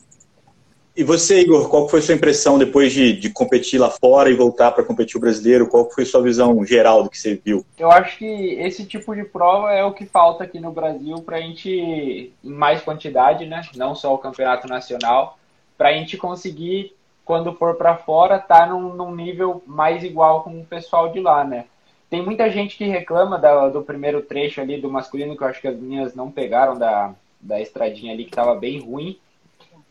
[0.97, 4.35] E você, Igor, qual foi a sua impressão depois de, de competir lá fora e
[4.35, 5.69] voltar para competir o brasileiro?
[5.69, 7.67] Qual foi a sua visão geral do que você viu?
[7.79, 11.37] Eu acho que esse tipo de prova é o que falta aqui no Brasil para
[11.37, 13.61] a gente, em mais quantidade, né?
[13.75, 15.39] não só o campeonato nacional,
[15.77, 16.96] para a gente conseguir,
[17.27, 21.43] quando for para fora, tá num, num, nível mais igual com o pessoal de lá,
[21.43, 21.65] né?
[22.09, 25.61] Tem muita gente que reclama da, do primeiro trecho ali do masculino, que eu acho
[25.61, 29.19] que as meninas não pegaram da, da estradinha ali, que estava bem ruim.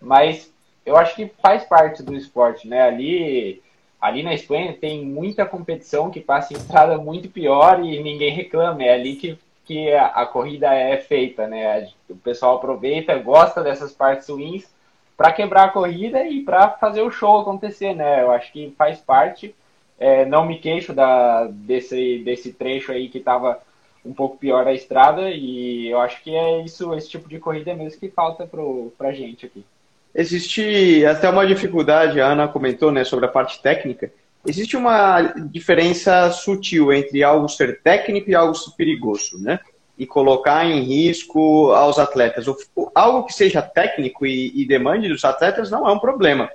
[0.02, 0.50] Mas
[0.86, 2.84] eu acho que faz parte do esporte, né?
[2.84, 3.62] Ali,
[4.00, 8.82] ali na Espanha tem muita competição que passa em estrada muito pior e ninguém reclama.
[8.82, 11.90] É ali que, que a, a corrida é feita, né?
[12.10, 14.74] O pessoal aproveita, gosta dessas partes ruins
[15.18, 18.22] para quebrar a corrida e para fazer o show acontecer, né?
[18.22, 19.56] Eu acho que faz parte.
[19.98, 23.60] É, não me queixo da, desse, desse trecho aí que estava
[24.06, 27.74] um pouco pior a estrada e eu acho que é isso, esse tipo de corrida
[27.74, 28.62] mesmo que falta para
[28.98, 29.66] pra gente aqui.
[30.14, 34.12] existe até uma dificuldade, a Ana comentou né, sobre a parte técnica.
[34.46, 39.60] Existe uma diferença sutil entre algo ser técnico e algo ser perigoso, né?
[39.98, 42.46] E colocar em risco aos atletas.
[42.94, 46.50] Algo que seja técnico e, e demande dos atletas não é um problema.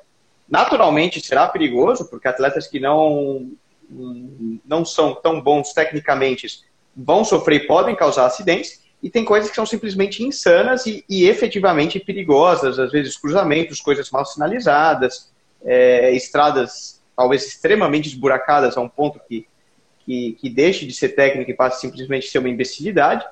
[0.49, 3.51] Naturalmente será perigoso, porque atletas que não,
[4.65, 9.57] não são tão bons tecnicamente vão sofrer e podem causar acidentes, e tem coisas que
[9.57, 15.31] são simplesmente insanas e, e efetivamente perigosas, às vezes cruzamentos, coisas mal sinalizadas,
[15.65, 19.47] é, estradas talvez extremamente esburacadas a um ponto que,
[20.11, 23.25] que, que deixe de ser técnica e passe simplesmente a ser uma imbecilidade.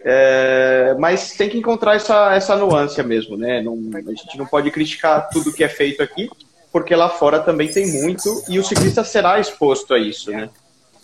[0.00, 3.62] É, mas tem que encontrar essa, essa nuance mesmo, né?
[3.62, 6.28] Não, a gente não pode criticar tudo que é feito aqui,
[6.72, 10.50] porque lá fora também tem muito e o ciclista será exposto a isso, né?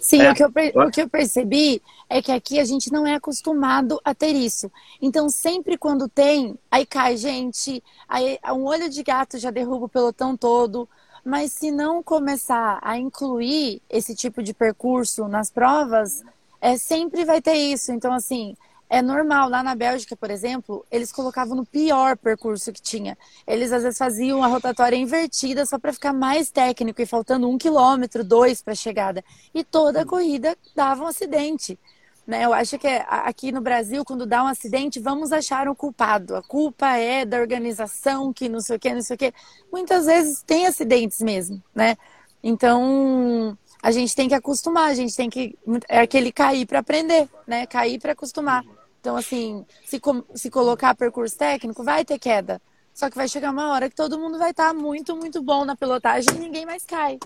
[0.01, 0.33] Sim, é.
[0.33, 4.01] o, que eu, o que eu percebi é que aqui a gente não é acostumado
[4.05, 4.71] a ter isso.
[5.01, 9.89] Então, sempre quando tem, aí cai gente, aí um olho de gato já derruba o
[9.89, 10.89] pelotão todo.
[11.25, 16.23] Mas se não começar a incluir esse tipo de percurso nas provas,
[16.61, 17.93] é, sempre vai ter isso.
[17.93, 18.57] Então, assim,
[18.93, 19.49] é normal.
[19.49, 23.17] Lá na Bélgica, por exemplo, eles colocavam no pior percurso que tinha.
[23.47, 27.57] Eles às vezes faziam a rotatória invertida só para ficar mais técnico e faltando um
[27.57, 29.25] quilômetro, dois para a chegada.
[29.55, 31.79] E toda a corrida dava um acidente.
[32.27, 32.45] Né?
[32.45, 36.37] Eu acho que é, aqui no Brasil, quando dá um acidente, vamos achar um culpado.
[36.37, 39.35] A culpa é da organização, que não sei o que, não sei o que.
[39.73, 41.97] Muitas vezes tem acidentes mesmo, né?
[42.43, 45.59] Então, a gente tem que acostumar, a gente tem que.
[45.89, 47.67] É aquele cair para aprender, né?
[47.67, 48.65] Cair para acostumar.
[49.01, 50.01] Então, assim, se,
[50.35, 52.63] se colocar percurso técnico, vai ter queda.
[52.95, 55.65] Só que vai chegar uma hora que todo mundo vai estar tá muito, muito bom
[55.65, 57.19] na pilotagem e ninguém mais cai.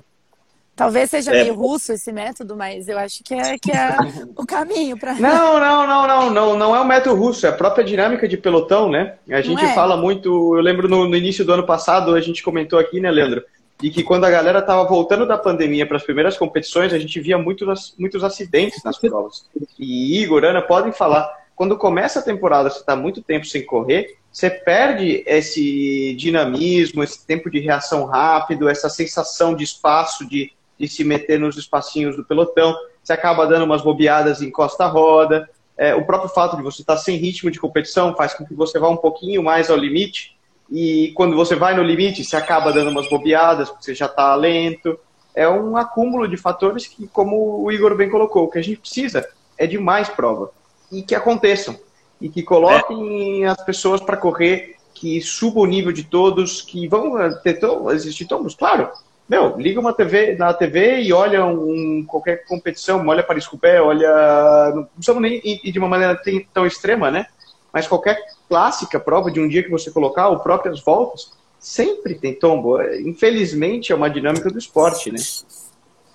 [0.77, 1.43] Talvez seja é.
[1.43, 3.97] meio russo esse método, mas eu acho que é, que é
[4.37, 5.15] o caminho para.
[5.19, 8.37] Não, não, não, não, não, não é o método russo, é a própria dinâmica de
[8.37, 9.15] pelotão, né?
[9.31, 9.75] A gente é?
[9.75, 10.55] fala muito.
[10.55, 13.43] Eu lembro no, no, início do ano passado, a gente comentou aqui, né, Leandro?
[13.81, 17.19] De que quando a galera estava voltando da pandemia para as primeiras competições, a gente
[17.21, 19.47] via muitos, muitos acidentes nas provas.
[19.79, 24.19] E Igor, Ana, podem falar quando começa a temporada, você está muito tempo sem correr,
[24.31, 30.89] você perde esse dinamismo, esse tempo de reação rápido, essa sensação de espaço, de, de
[30.89, 32.77] se meter nos espacinhos do pelotão.
[33.03, 35.49] Você acaba dando umas bobeadas em costa-roda.
[35.77, 38.55] É, o próprio fato de você estar tá sem ritmo de competição faz com que
[38.55, 40.37] você vá um pouquinho mais ao limite.
[40.71, 44.35] E quando você vai no limite, você acaba dando umas bobeadas, porque você já está
[44.35, 44.99] lento.
[45.35, 48.81] É um acúmulo de fatores que, como o Igor bem colocou, o que a gente
[48.81, 49.27] precisa
[49.59, 50.51] é de mais prova
[50.91, 51.79] e que aconteçam.
[52.21, 53.49] E que coloquem é.
[53.49, 57.13] as pessoas para correr, que suba o nível de todos, que vão
[57.43, 57.61] ter
[57.93, 58.91] existir todos, claro.
[59.29, 64.73] Meu, liga uma TV na TV e olha um, qualquer competição, olha para Escupé, olha.
[64.75, 66.21] Não precisamos nem ir de uma maneira
[66.55, 67.27] tão extrema, né?
[67.73, 72.35] Mas qualquer clássica prova de um dia que você colocar, ou próprias voltas, sempre tem
[72.35, 72.81] tombo.
[72.81, 75.19] Infelizmente é uma dinâmica do esporte, né?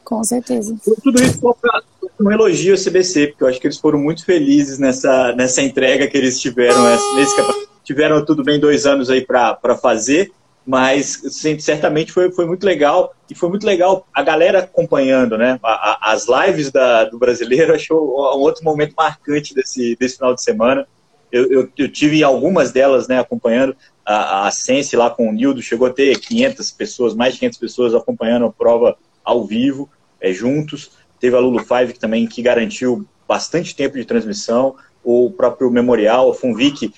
[0.05, 0.75] Com certeza.
[1.03, 1.39] Tudo isso
[2.19, 6.07] um elogio ao CBC, porque eu acho que eles foram muito felizes nessa, nessa entrega
[6.07, 6.83] que eles tiveram,
[7.15, 7.35] nesse
[7.83, 10.31] tiveram tudo bem dois anos aí para fazer,
[10.65, 11.21] mas
[11.59, 15.59] certamente foi, foi muito legal e foi muito legal a galera acompanhando, né?
[15.63, 20.35] A, a, as lives da, do brasileiro achou um outro momento marcante desse, desse final
[20.35, 20.87] de semana.
[21.31, 25.61] Eu, eu, eu tive algumas delas, né, acompanhando a, a Sense lá com o Nildo,
[25.61, 30.33] chegou a ter 500 pessoas, mais de 500 pessoas acompanhando a prova ao vivo, é,
[30.33, 30.91] juntos.
[31.19, 34.75] Teve a Lulu Five que também que garantiu bastante tempo de transmissão.
[35.03, 36.93] O próprio Memorial, o Funvic,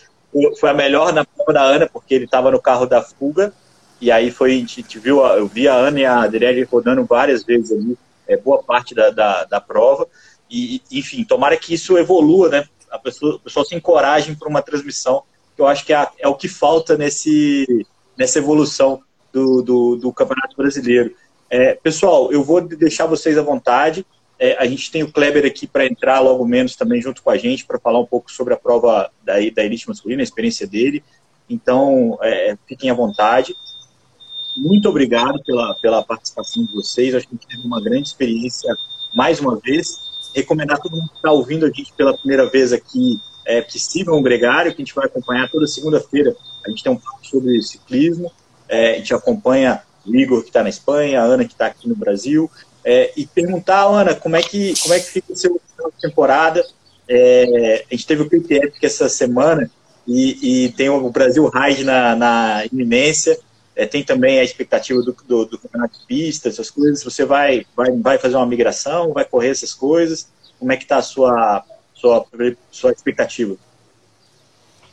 [0.59, 3.53] foi a melhor na prova da Ana, porque ele estava no carro da fuga.
[4.01, 7.43] E aí foi, a gente viu, eu vi a Ana e a Adriele rodando várias
[7.43, 10.07] vezes ali, é, boa parte da, da, da, prova.
[10.49, 12.65] E, enfim, tomara que isso evolua, né?
[12.91, 15.23] A pessoa, a pessoa se encorajem para uma transmissão,
[15.55, 17.85] que eu acho que é, é, o que falta nesse,
[18.17, 21.15] nessa evolução do, do, do Campeonato Brasileiro.
[21.49, 24.05] É, pessoal, eu vou deixar vocês à vontade.
[24.43, 27.37] É, a gente tem o Kleber aqui para entrar logo menos também junto com a
[27.37, 31.01] gente para falar um pouco sobre a prova da, da elite masculina, a experiência dele.
[31.49, 33.55] Então, é, fiquem à vontade.
[34.57, 37.15] Muito obrigado pela, pela participação de vocês.
[37.15, 38.69] Acho que a gente teve uma grande experiência
[39.15, 40.01] mais uma vez.
[40.35, 43.79] Recomendar a todo mundo que está ouvindo a gente pela primeira vez aqui é, que
[43.79, 46.35] sigam o Gregário, que a gente vai acompanhar toda segunda-feira.
[46.65, 48.29] A gente tem um papo sobre ciclismo.
[48.67, 51.87] É, a gente acompanha o Igor que está na Espanha, a Ana que está aqui
[51.87, 52.51] no Brasil,
[52.85, 55.59] é, e perguntar, Ana, como é que, como é que fica o seu
[56.01, 56.65] temporada?
[57.07, 59.69] É, a gente teve o PTF essa semana
[60.07, 63.37] e, e, tem o Brasil Ride na, na iminência,
[63.75, 67.03] é, tem também a expectativa do, do, do, campeonato de pista, essas coisas.
[67.03, 70.27] Você vai, vai, vai fazer uma migração, vai correr essas coisas?
[70.59, 72.25] Como é que está a sua, sua,
[72.69, 73.55] sua expectativa?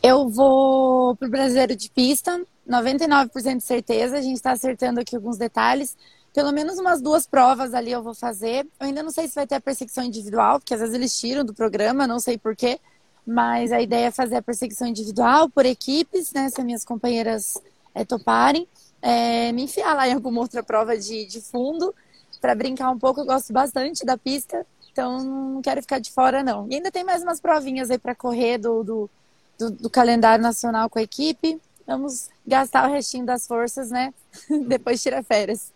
[0.03, 4.16] Eu vou pro brasileiro de pista, 99% de certeza.
[4.16, 5.96] A gente está acertando aqui alguns detalhes.
[6.32, 8.66] Pelo menos umas duas provas ali eu vou fazer.
[8.78, 11.44] Eu ainda não sei se vai ter a perseguição individual, porque às vezes eles tiram
[11.44, 12.78] do programa, não sei porquê.
[13.26, 16.48] Mas a ideia é fazer a perseguição individual por equipes, né?
[16.48, 17.54] Se as minhas companheiras
[17.94, 18.66] é, toparem.
[19.02, 21.94] É, me enfiar lá em alguma outra prova de, de fundo
[22.40, 23.20] para brincar um pouco.
[23.20, 26.66] Eu gosto bastante da pista, então não quero ficar de fora, não.
[26.70, 29.10] E ainda tem mais umas provinhas aí para correr do, do,
[29.58, 31.60] do, do, calendário nacional com a equipe.
[31.86, 34.12] Vamos gastar o restinho das forças, né?
[34.66, 35.72] Depois tira férias.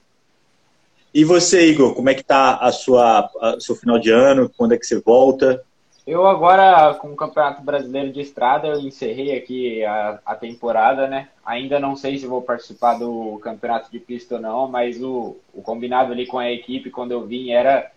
[1.14, 4.50] E você, Igor, como é que tá a sua a seu final de ano?
[4.56, 5.64] Quando é que você volta?
[6.04, 11.28] Eu agora, com o Campeonato Brasileiro de Estrada, eu encerrei aqui a, a temporada, né?
[11.46, 15.62] Ainda não sei se vou participar do Campeonato de Pista ou não, mas o, o
[15.62, 17.90] combinado ali com a equipe, quando eu vim, era,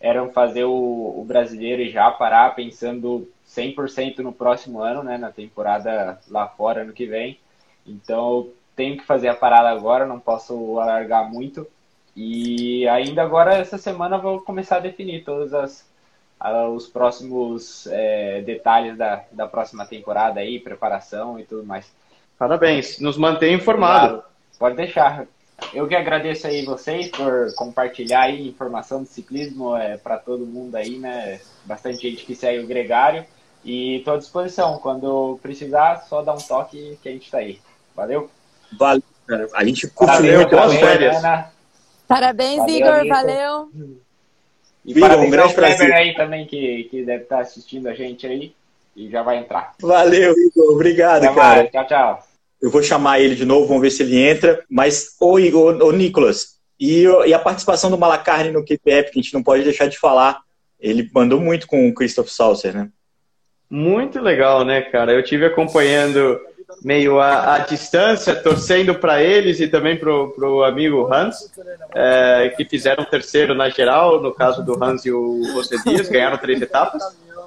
[0.00, 5.18] era fazer o, o Brasileiro e já parar pensando 100% no próximo ano, né?
[5.18, 7.36] Na temporada lá fora, ano que vem.
[7.84, 11.66] Então, tenho que fazer a parada agora, não posso alargar muito.
[12.22, 15.88] E ainda agora, essa semana, vou começar a definir todas as
[16.74, 21.90] os próximos é, detalhes da, da próxima temporada aí, preparação e tudo mais.
[22.38, 24.08] Parabéns, nos mantém informado.
[24.08, 24.24] Claro,
[24.58, 25.26] pode deixar.
[25.72, 30.76] Eu que agradeço aí vocês por compartilhar aí informação de ciclismo é, para todo mundo
[30.76, 31.40] aí, né?
[31.64, 33.24] Bastante gente que segue o Gregário.
[33.64, 34.78] E estou à disposição.
[34.78, 37.60] Quando precisar, só dá um toque que a gente está aí.
[37.94, 38.30] Valeu?
[38.78, 39.48] Valeu, cara.
[39.54, 41.22] A gente curte muito as férias.
[42.10, 43.06] Parabéns, valeu, Igor.
[43.06, 43.70] Valeu.
[44.84, 45.92] E Viram, um grande prazer.
[45.92, 48.52] aí também que, que deve estar assistindo a gente aí
[48.96, 49.74] e já vai entrar.
[49.80, 50.72] Valeu, Igor.
[50.74, 51.56] Obrigado, Até cara.
[51.60, 51.70] Mais.
[51.70, 52.26] Tchau, tchau.
[52.60, 54.60] Eu vou chamar ele de novo, vamos ver se ele entra.
[54.68, 59.22] Mas, ô Igor, ô Nicolas, e, e a participação do Malacarne no KPF, que a
[59.22, 60.40] gente não pode deixar de falar.
[60.80, 62.88] Ele mandou muito com o Christoph Saucer, né?
[63.70, 65.12] Muito legal, né, cara?
[65.12, 66.40] Eu tive acompanhando
[66.82, 71.50] meio à, à distância, torcendo para eles e também para o amigo Hans,
[71.94, 76.38] é, que fizeram terceiro na geral, no caso do Hans e o José Dias, ganharam
[76.38, 77.02] três etapas,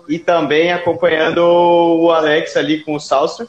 [0.07, 3.47] e também acompanhando o Alex ali com o Salsa.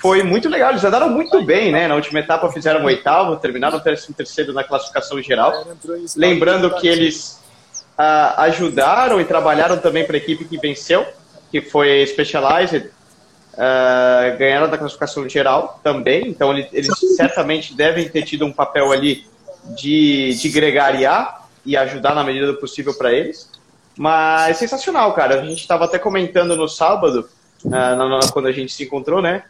[0.00, 1.86] Foi muito legal, eles andaram muito bem, né?
[1.86, 5.64] Na última etapa fizeram oitavo, terminaram o terceiro na classificação geral.
[6.16, 7.40] Lembrando que eles
[7.96, 11.06] ah, ajudaram e trabalharam também para a equipe que venceu,
[11.50, 12.90] que foi Specialized,
[13.56, 19.24] Uh, ganharam da classificação geral também, então eles certamente devem ter tido um papel ali
[19.74, 23.50] de, de gregariar e ajudar na medida do possível para eles.
[23.96, 25.40] Mas sensacional, cara.
[25.40, 27.28] A gente estava até comentando no sábado,
[27.64, 29.44] uh, quando a gente se encontrou, né?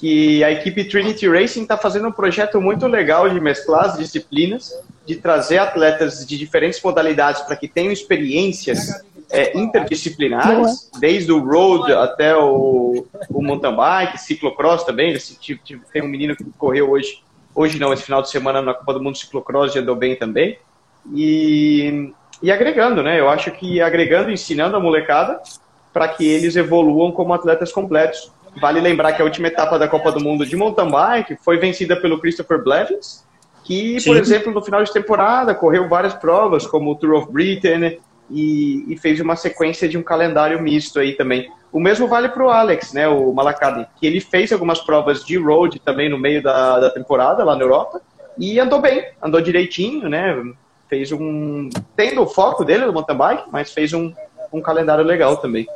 [0.00, 4.72] Que a equipe Trinity Racing está fazendo um projeto muito legal de mesclar as disciplinas,
[5.06, 11.92] de trazer atletas de diferentes modalidades para que tenham experiências é, interdisciplinares, desde o road
[11.92, 15.16] até o, o mountain bike, ciclocross também.
[15.92, 17.22] Tem um menino que correu hoje,
[17.54, 20.58] hoje não, esse final de semana na Copa do Mundo Ciclocross e andou bem também.
[21.12, 23.18] E, e agregando, né?
[23.18, 25.40] Eu acho que agregando, ensinando a molecada
[25.92, 28.30] para que eles evoluam como atletas completos.
[28.60, 31.96] Vale lembrar que a última etapa da Copa do Mundo de mountain bike foi vencida
[31.96, 33.24] pelo Christopher Blevins,
[33.64, 34.10] que, Sim.
[34.10, 37.98] por exemplo, no final de temporada correu várias provas, como o Tour of Britain,
[38.32, 41.50] e, e, fez uma sequência de um calendário misto aí também.
[41.72, 45.36] O mesmo vale para o Alex, né, o Malacadi, que ele fez algumas provas de
[45.36, 48.00] road também no meio da, da temporada lá na Europa
[48.38, 50.34] e andou bem, andou direitinho, né,
[50.88, 51.68] fez um...
[51.96, 54.12] tendo o foco dele no mountain bike, mas fez um,
[54.52, 55.66] um calendário legal também.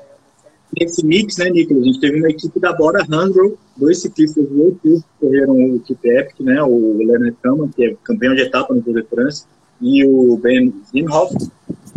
[0.78, 1.82] Esse mix, né, Nicolas?
[1.82, 6.08] A gente teve uma equipe da Bora Handrow, dois ciclistas do que correram o Equipe
[6.08, 9.46] Epic, né, o Leonard Kama, que é campeão de etapa no Tour de France,
[9.80, 11.34] e o Ben Zinhoff,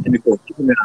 [0.06, 0.76] me corrigiu minha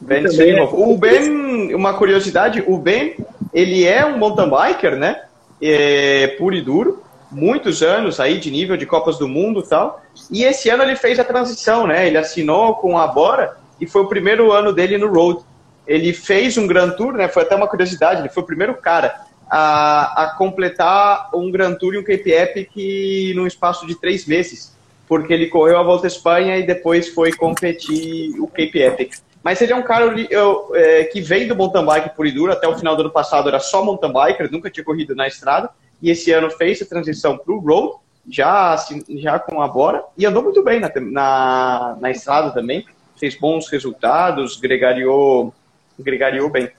[0.00, 0.74] Ben Zinhoff.
[0.74, 3.16] O Ben, uma curiosidade, o Ben,
[3.52, 5.22] ele é um mountain biker, né?
[5.62, 10.02] É, puro e duro, muitos anos aí de nível de Copas do Mundo e tal.
[10.30, 12.06] E esse ano ele fez a transição, né?
[12.06, 15.40] Ele assinou com a Bora e foi o primeiro ano dele no road.
[15.86, 17.28] Ele fez um Grand Tour, né?
[17.28, 19.14] Foi até uma curiosidade, ele foi o primeiro cara
[19.48, 24.73] a, a completar um Grand Tour e um Cape Epic num espaço de três meses
[25.06, 29.14] porque ele correu a Volta à Espanha e depois foi competir o Cape Epic.
[29.42, 32.50] Mas ele é um cara eu, é, que veio do mountain bike por e duro,
[32.50, 35.68] até o final do ano passado era só mountain biker, nunca tinha corrido na estrada,
[36.00, 37.96] e esse ano fez a transição para o road,
[38.26, 42.86] já, assim, já com a Bora, e andou muito bem na, na, na estrada também,
[43.16, 45.52] fez bons resultados, gregariou,
[45.98, 46.70] gregariou bem.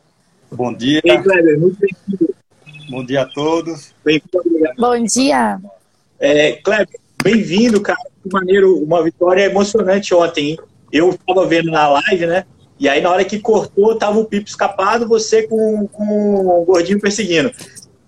[0.51, 1.01] Bom dia.
[1.01, 2.35] Kleber, muito bem-vindo.
[2.89, 3.93] Bom dia a todos.
[4.77, 5.59] Bom dia.
[6.19, 8.14] É, Kleber, bem-vindo, cara.
[8.31, 10.51] Maneiro, uma vitória emocionante ontem.
[10.51, 10.57] Hein?
[10.91, 12.45] Eu estava vendo na live, né?
[12.79, 16.99] E aí, na hora que cortou, tava o Pipo escapado, você com, com o gordinho
[16.99, 17.51] perseguindo.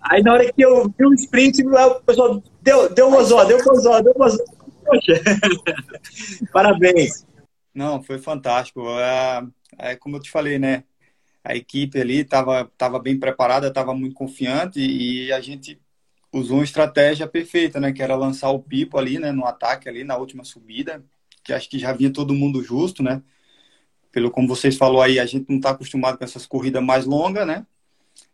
[0.01, 4.01] Aí, na hora que eu vi o sprint, o pessoal deu, deu mozó, deu mozó,
[4.01, 4.37] deu mozó.
[4.85, 5.21] Poxa,
[6.51, 7.25] parabéns.
[7.73, 8.81] Não, foi fantástico.
[8.99, 9.43] É,
[9.77, 10.83] é, como eu te falei, né?
[11.43, 15.79] A equipe ali estava tava bem preparada, estava muito confiante e a gente
[16.37, 17.91] usou uma estratégia perfeita, né?
[17.91, 19.31] Que era lançar o Pipo ali, né?
[19.31, 21.03] No ataque ali, na última subida,
[21.43, 23.21] que acho que já vinha todo mundo justo, né?
[24.17, 27.45] pelo como vocês falou aí, a gente não está acostumado com essas corridas mais longas,
[27.45, 27.67] né?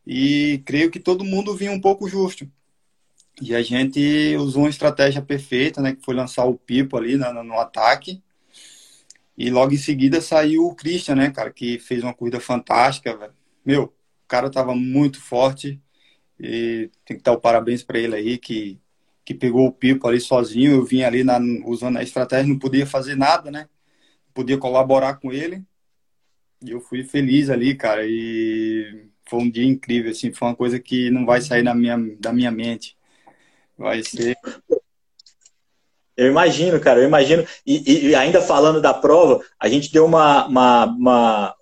[0.07, 2.49] E creio que todo mundo vinha um pouco justo.
[3.41, 5.93] E a gente usou uma estratégia perfeita, né?
[5.93, 8.23] Que foi lançar o Pipo ali no, no ataque.
[9.37, 13.33] E logo em seguida saiu o Christian, né, cara, que fez uma corrida fantástica, velho.
[13.65, 15.81] Meu, o cara tava muito forte.
[16.39, 18.79] E tem que dar o parabéns para ele aí, que,
[19.23, 20.73] que pegou o Pipo ali sozinho.
[20.73, 23.67] Eu vim ali na, usando a estratégia, não podia fazer nada, né?
[24.33, 25.63] Podia colaborar com ele.
[26.61, 30.79] E eu fui feliz ali, cara, e foi um dia incrível, assim, foi uma coisa
[30.79, 32.97] que não vai sair da minha, da minha mente.
[33.77, 34.37] Vai ser.
[36.15, 37.45] Eu imagino, cara, eu imagino.
[37.65, 41.55] E, e ainda falando da prova, a gente deu uma, uma, uma,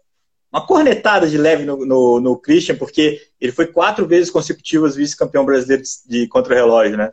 [0.51, 5.45] uma cornetada de leve no, no, no, Christian, porque ele foi quatro vezes consecutivas vice-campeão
[5.45, 7.11] brasileiro de, contra-relógio, né?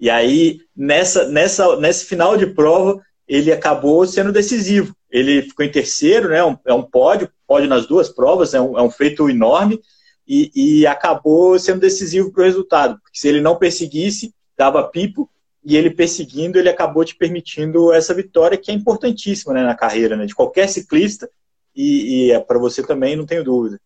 [0.00, 4.94] E aí, nessa, nessa, nesse final de prova, ele acabou sendo decisivo.
[5.08, 6.44] Ele ficou em terceiro, né?
[6.44, 9.80] Um, é um pódio, pódio nas duas provas, é um, é um feito enorme
[10.26, 10.50] e,
[10.80, 12.98] e acabou sendo decisivo para o resultado.
[13.00, 15.30] Porque se ele não perseguisse, dava pipo,
[15.64, 20.14] e ele perseguindo, ele acabou te permitindo essa vitória que é importantíssima né, na carreira
[20.14, 21.30] né, de qualquer ciclista
[21.74, 23.80] e, e é para você também, não tenho dúvida.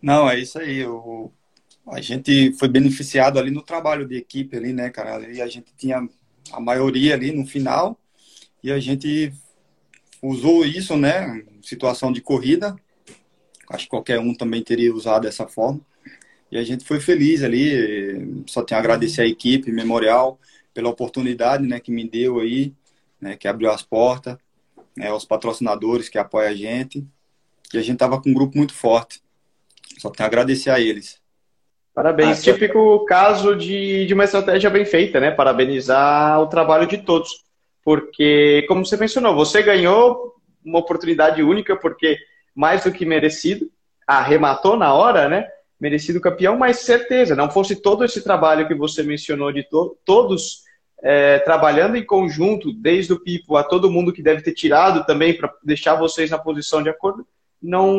[0.00, 0.84] Não, é isso aí.
[0.86, 1.30] O,
[1.86, 5.30] a gente foi beneficiado ali no trabalho de equipe ali, né, cara?
[5.30, 6.08] E a gente tinha
[6.52, 7.98] a maioria ali no final
[8.62, 9.32] e a gente
[10.22, 12.74] usou isso, né, situação de corrida.
[13.70, 15.80] Acho que qualquer um também teria usado dessa forma.
[16.50, 18.44] E a gente foi feliz ali.
[18.46, 20.38] Só tenho a agradecer a equipe, Memorial,
[20.72, 22.72] pela oportunidade, né, que me deu aí,
[23.20, 24.36] né, que abriu as portas,
[24.96, 27.06] né, os patrocinadores que apoiam a gente.
[27.76, 29.20] E a gente tava com um grupo muito forte.
[29.98, 31.20] Só tenho a agradecer a eles.
[31.94, 32.40] Parabéns.
[32.40, 35.30] Ah, Típico caso de, de uma estratégia bem feita, né?
[35.30, 37.44] Parabenizar o trabalho de todos
[37.84, 42.16] porque, como você mencionou, você ganhou uma oportunidade única, porque
[42.54, 43.70] mais do que merecido,
[44.06, 45.46] arrematou na hora, né?
[45.78, 50.62] Merecido campeão, mas certeza, não fosse todo esse trabalho que você mencionou de to todos
[51.02, 55.36] é, trabalhando em conjunto, desde o Pipo a todo mundo que deve ter tirado também
[55.36, 57.26] para deixar vocês na posição de acordo,
[57.64, 57.98] não,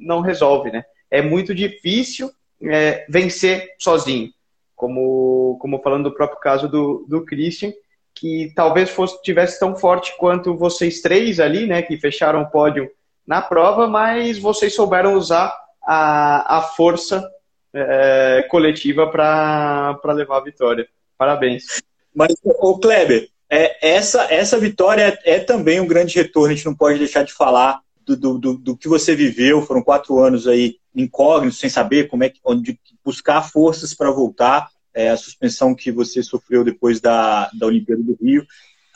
[0.00, 0.84] não resolve, né?
[1.10, 2.30] É muito difícil
[2.62, 4.30] é, vencer sozinho,
[4.74, 7.72] como, como falando do próprio caso do, do Christian,
[8.14, 12.90] que talvez fosse tivesse tão forte quanto vocês três ali, né, que fecharam o pódio
[13.24, 17.24] na prova, mas vocês souberam usar a, a força
[17.72, 20.88] é, coletiva para levar a vitória.
[21.16, 21.82] Parabéns.
[22.14, 26.66] Mas, o Kleber, é, essa, essa vitória é, é, também um grande retorno, a gente
[26.66, 27.80] não pode deixar de falar
[28.16, 32.28] do, do, do, que você viveu, foram quatro anos aí incógnitos, sem saber como é
[32.28, 37.66] que, onde buscar forças para voltar é, a suspensão que você sofreu depois da, da
[37.66, 38.46] Olimpíada do Rio.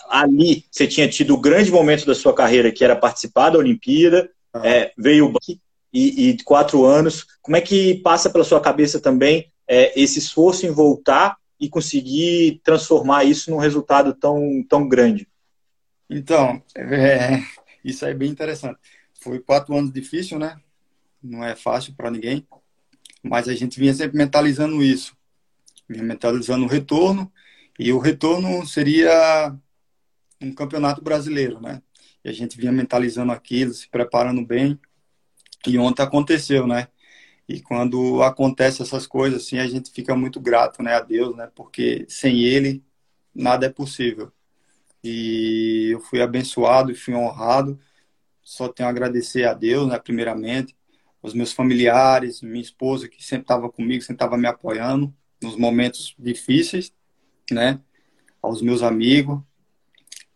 [0.08, 4.28] Ali, você tinha tido o grande momento da sua carreira, que era participar da Olimpíada,
[4.52, 4.66] ah.
[4.66, 5.32] é, veio o
[5.92, 7.26] e, e quatro anos.
[7.40, 12.60] Como é que passa pela sua cabeça também é, esse esforço em voltar e conseguir
[12.64, 15.28] transformar isso num resultado tão, tão grande?
[16.10, 17.38] Então, é,
[17.84, 18.78] isso é bem interessante.
[19.22, 20.60] Foi quatro anos difícil, né?
[21.22, 22.46] Não é fácil para ninguém,
[23.22, 25.16] mas a gente vinha sempre mentalizando isso
[26.00, 27.30] mentalizando o retorno,
[27.78, 29.54] e o retorno seria
[30.40, 31.82] um campeonato brasileiro, né?
[32.24, 34.78] E a gente vinha mentalizando aquilo, se preparando bem,
[35.66, 36.88] e ontem aconteceu, né?
[37.48, 41.50] E quando acontece essas coisas assim, a gente fica muito grato, né, a Deus, né?
[41.54, 42.82] Porque sem ele
[43.34, 44.32] nada é possível.
[45.02, 47.78] E eu fui abençoado fui honrado.
[48.42, 50.76] Só tenho a agradecer a Deus, né, primeiramente,
[51.22, 56.14] os meus familiares, minha esposa que sempre estava comigo, sempre estava me apoiando nos momentos
[56.18, 56.92] difíceis,
[57.50, 57.80] né?
[58.40, 59.40] Aos meus amigos,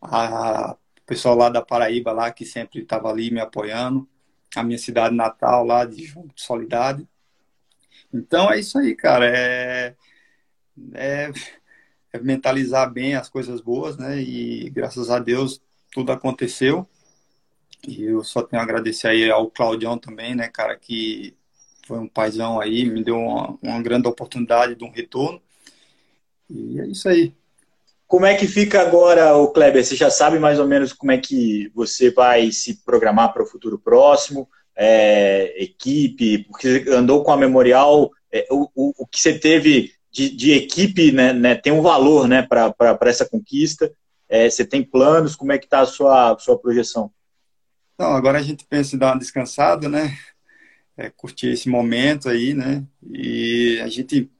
[0.00, 4.08] a pessoal lá da Paraíba lá que sempre estava ali me apoiando,
[4.54, 7.06] a minha cidade natal lá de Solidade.
[8.12, 9.26] Então é isso aí, cara.
[9.26, 9.94] É,
[10.94, 11.30] é,
[12.12, 14.20] é mentalizar bem as coisas boas, né?
[14.20, 15.60] E graças a Deus
[15.92, 16.88] tudo aconteceu.
[17.86, 21.36] E eu só tenho a agradecer aí ao Claudião também, né, cara, que
[21.86, 25.40] foi um paizão aí, me deu uma, uma grande oportunidade de um retorno.
[26.50, 27.32] E é isso aí.
[28.06, 29.84] Como é que fica agora, o Kleber?
[29.84, 33.46] Você já sabe mais ou menos como é que você vai se programar para o
[33.46, 34.48] futuro próximo?
[34.76, 40.28] É, equipe, porque andou com a Memorial, é, o, o, o, que você teve de,
[40.28, 43.92] de equipe né, né, tem um valor né, para essa conquista.
[44.28, 45.34] É, você tem planos?
[45.34, 47.10] Como é que está a sua, sua projeção?
[47.96, 50.18] Então, agora a gente pensa em dar uma descansada, né?
[50.96, 52.86] É, curtir esse momento aí, né?
[53.10, 54.30] E a gente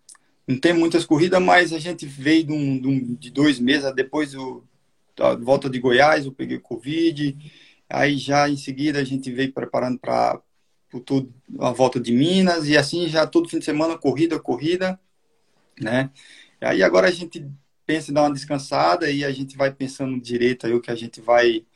[0.47, 3.93] não tem muitas corridas, mas a gente veio de, um, de, um, de dois meses
[3.95, 4.63] depois do,
[5.17, 7.37] da volta de Goiás, eu peguei Covid,
[7.89, 10.41] aí já em seguida a gente veio preparando para
[11.61, 15.01] a volta de Minas, e assim já todo fim de semana, corrida, corrida,
[15.81, 16.11] né?
[16.61, 17.47] E aí agora a gente
[17.87, 20.97] pensa em dar uma descansada e a gente vai pensando direito aí o que a
[20.97, 21.67] gente vai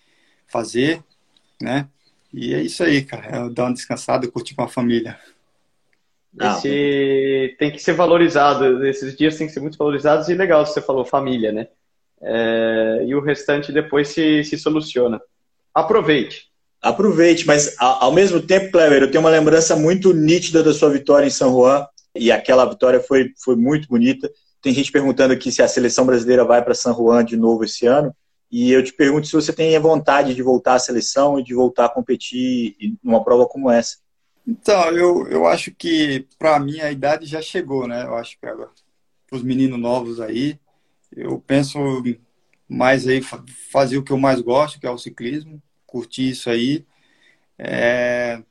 [0.46, 1.02] fazer,
[1.60, 1.88] né?
[2.32, 5.18] E é isso aí, cara, é dar uma descansada, curtir com a família.
[6.38, 8.86] Esse tem que ser valorizado.
[8.86, 11.68] Esses dias tem que ser muito valorizados e legal, você falou família, né?
[12.22, 15.20] É, e o restante depois se, se soluciona.
[15.74, 16.50] Aproveite.
[16.80, 21.26] Aproveite, mas ao mesmo tempo, Clever, eu tenho uma lembrança muito nítida da sua vitória
[21.26, 24.30] em São Juan e aquela vitória foi, foi muito bonita.
[24.62, 27.86] Tem gente perguntando aqui se a seleção brasileira vai para São Juan de novo esse
[27.86, 28.14] ano.
[28.50, 31.86] E eu te pergunto se você tem vontade de voltar à seleção e de voltar
[31.86, 33.98] a competir numa prova como essa.
[34.46, 38.02] Então, eu, eu acho que para mim a idade já chegou, né?
[38.02, 38.68] Eu acho que para
[39.32, 40.58] os meninos novos aí,
[41.14, 41.78] eu penso
[42.68, 43.20] mais aí
[43.70, 46.84] fazer o que eu mais gosto, que é o ciclismo, curtir isso aí,
[47.58, 48.42] é,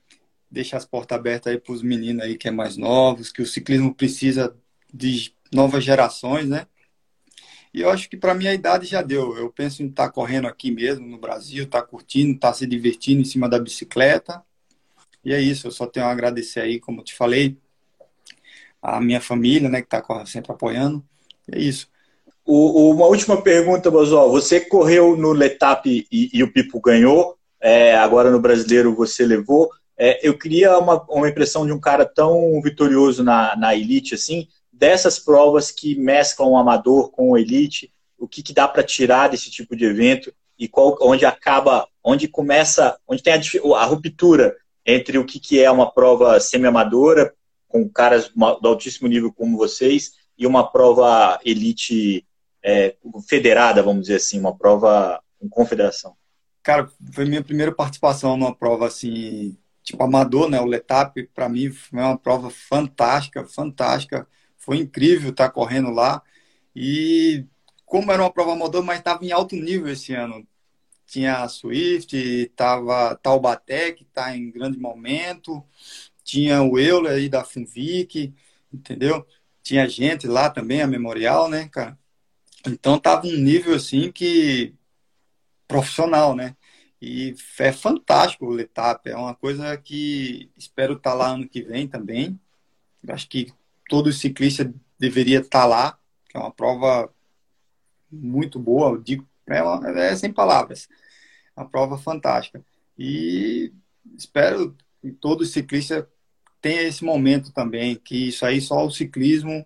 [0.49, 3.45] deixar as portas abertas aí para os meninos aí que é mais novos, que o
[3.45, 4.55] ciclismo precisa
[4.93, 6.67] de novas gerações, né?
[7.73, 9.37] E eu acho que para mim a idade já deu.
[9.37, 12.53] Eu penso em estar tá correndo aqui mesmo no Brasil, estar tá curtindo, estar tá
[12.53, 14.43] se divertindo em cima da bicicleta
[15.23, 17.57] e é isso, eu só tenho a agradecer aí, como te falei,
[18.81, 21.03] a minha família, né, que está sempre apoiando.
[21.47, 21.89] E é isso.
[22.45, 24.27] O, uma última pergunta, Bozó.
[24.29, 29.69] Você correu no Letap e, e o Pipo ganhou, é, agora no Brasileiro você levou.
[29.97, 34.47] É, eu queria uma, uma impressão de um cara tão vitorioso na, na Elite, assim,
[34.79, 39.27] dessas provas que mesclam o amador com o Elite, o que, que dá para tirar
[39.27, 44.55] desse tipo de evento e qual, onde acaba, onde começa, onde tem a, a ruptura
[44.85, 47.33] entre o que, que é uma prova semi-amadora,
[47.67, 52.25] com caras do altíssimo nível como vocês, e uma prova elite
[52.63, 52.95] é,
[53.27, 56.15] federada, vamos dizer assim, uma prova com confederação?
[56.63, 60.59] Cara, foi minha primeira participação numa prova assim, tipo amador, né?
[60.59, 64.27] O Letap, para mim, foi uma prova fantástica, fantástica.
[64.59, 66.21] Foi incrível estar correndo lá.
[66.75, 67.45] E
[67.85, 70.47] como era uma prova amador, mas estava em alto nível esse ano
[71.09, 75.65] tinha a Swift, tava Taubaté, que está em grande momento,
[76.23, 78.33] tinha o Euler aí da Funvic,
[78.71, 79.25] entendeu?
[79.63, 81.97] Tinha gente lá também, a Memorial, né, cara?
[82.67, 84.75] Então tava um nível assim que
[85.67, 86.55] profissional, né?
[87.01, 91.61] E é fantástico o Letap, é uma coisa que espero estar tá lá ano que
[91.63, 92.39] vem também.
[93.07, 93.53] Acho que
[93.89, 97.11] todo ciclista deveria estar tá lá, que é uma prova
[98.09, 100.87] muito boa, digo é, uma, é sem palavras.
[101.57, 102.63] Uma prova fantástica.
[102.97, 103.73] E
[104.15, 106.07] espero que todo ciclista
[106.61, 109.65] tenha esse momento também, que isso aí só o ciclismo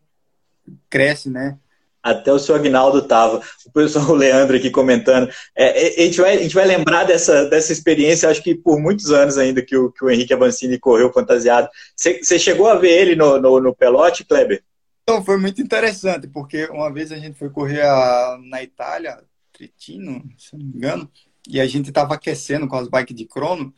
[0.89, 1.59] cresce, né?
[2.04, 3.41] Até o seu Agnaldo estava.
[3.74, 3.80] O
[4.12, 5.32] o Leandro aqui comentando.
[5.56, 8.78] É, é, a, gente vai, a gente vai lembrar dessa, dessa experiência, acho que por
[8.78, 11.70] muitos anos ainda que o, que o Henrique Avancini correu fantasiado.
[11.95, 14.62] Você chegou a ver ele no, no, no pelote, Kleber?
[15.04, 20.24] Então, foi muito interessante, porque uma vez a gente foi correr a, na Itália, Tretino,
[20.38, 21.12] se não me engano,
[21.47, 23.74] e a gente estava aquecendo com as bikes de crono,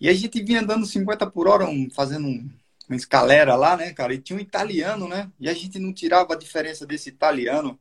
[0.00, 2.50] e a gente vinha andando 50 por hora, um, fazendo um,
[2.88, 4.14] uma escalera lá, né, cara?
[4.14, 5.30] E tinha um italiano, né?
[5.40, 7.78] E a gente não tirava a diferença desse italiano.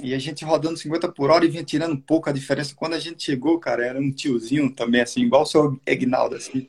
[0.00, 2.74] E a gente rodando 50 por hora e vinha tirando um pouco a diferença.
[2.74, 6.68] Quando a gente chegou, cara, era um tiozinho também, assim, igual o seu Egnaldo, assim.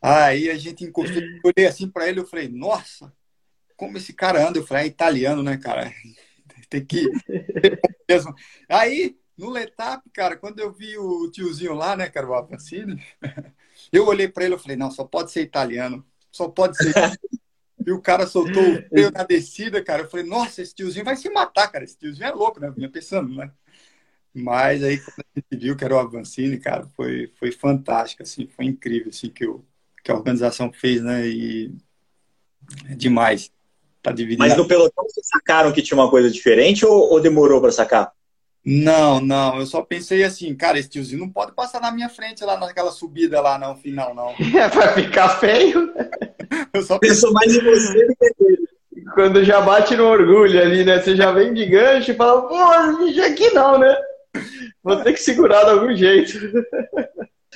[0.00, 3.12] Aí a gente encostou, olhei assim para ele, eu falei, nossa,
[3.76, 4.58] como esse cara anda?
[4.58, 5.92] Eu falei, é italiano, né, cara?
[6.70, 7.08] Tem que.
[8.08, 8.34] mesmo.
[8.68, 12.34] Aí, no Letap, cara, quando eu vi o tiozinho lá, né, cara, o
[13.92, 16.04] eu olhei para ele e falei, não, só pode ser italiano.
[16.30, 16.92] Só pode ser.
[17.86, 20.02] e o cara soltou o freio na descida, cara.
[20.02, 21.84] Eu falei, nossa, esse tiozinho vai se matar, cara.
[21.84, 22.68] Esse tiozinho é louco, né?
[22.68, 23.50] Eu vinha pensando, né?
[24.34, 28.46] Mas aí, quando a gente viu que era o Avancini, cara, foi, foi fantástico, assim,
[28.46, 29.64] foi incrível, assim, que, o,
[30.04, 31.26] que a organização fez, né?
[31.26, 31.74] E
[32.86, 33.50] é demais.
[34.02, 34.46] Tá dividindo.
[34.46, 38.12] Mas no pelotão vocês sacaram que tinha uma coisa diferente ou, ou demorou para sacar?
[38.68, 42.44] Não, não, eu só pensei assim, cara, esse tiozinho não pode passar na minha frente
[42.44, 44.30] lá naquela subida lá no final, não.
[44.30, 45.94] É, vai ficar feio.
[46.74, 48.68] Eu só pensou mais em você do que nele.
[49.14, 51.00] quando já bate no orgulho ali, né?
[51.00, 53.96] Você já vem de gancho e fala, pô, bicho aqui não, né?
[54.82, 56.36] Vou ter que segurar de algum jeito.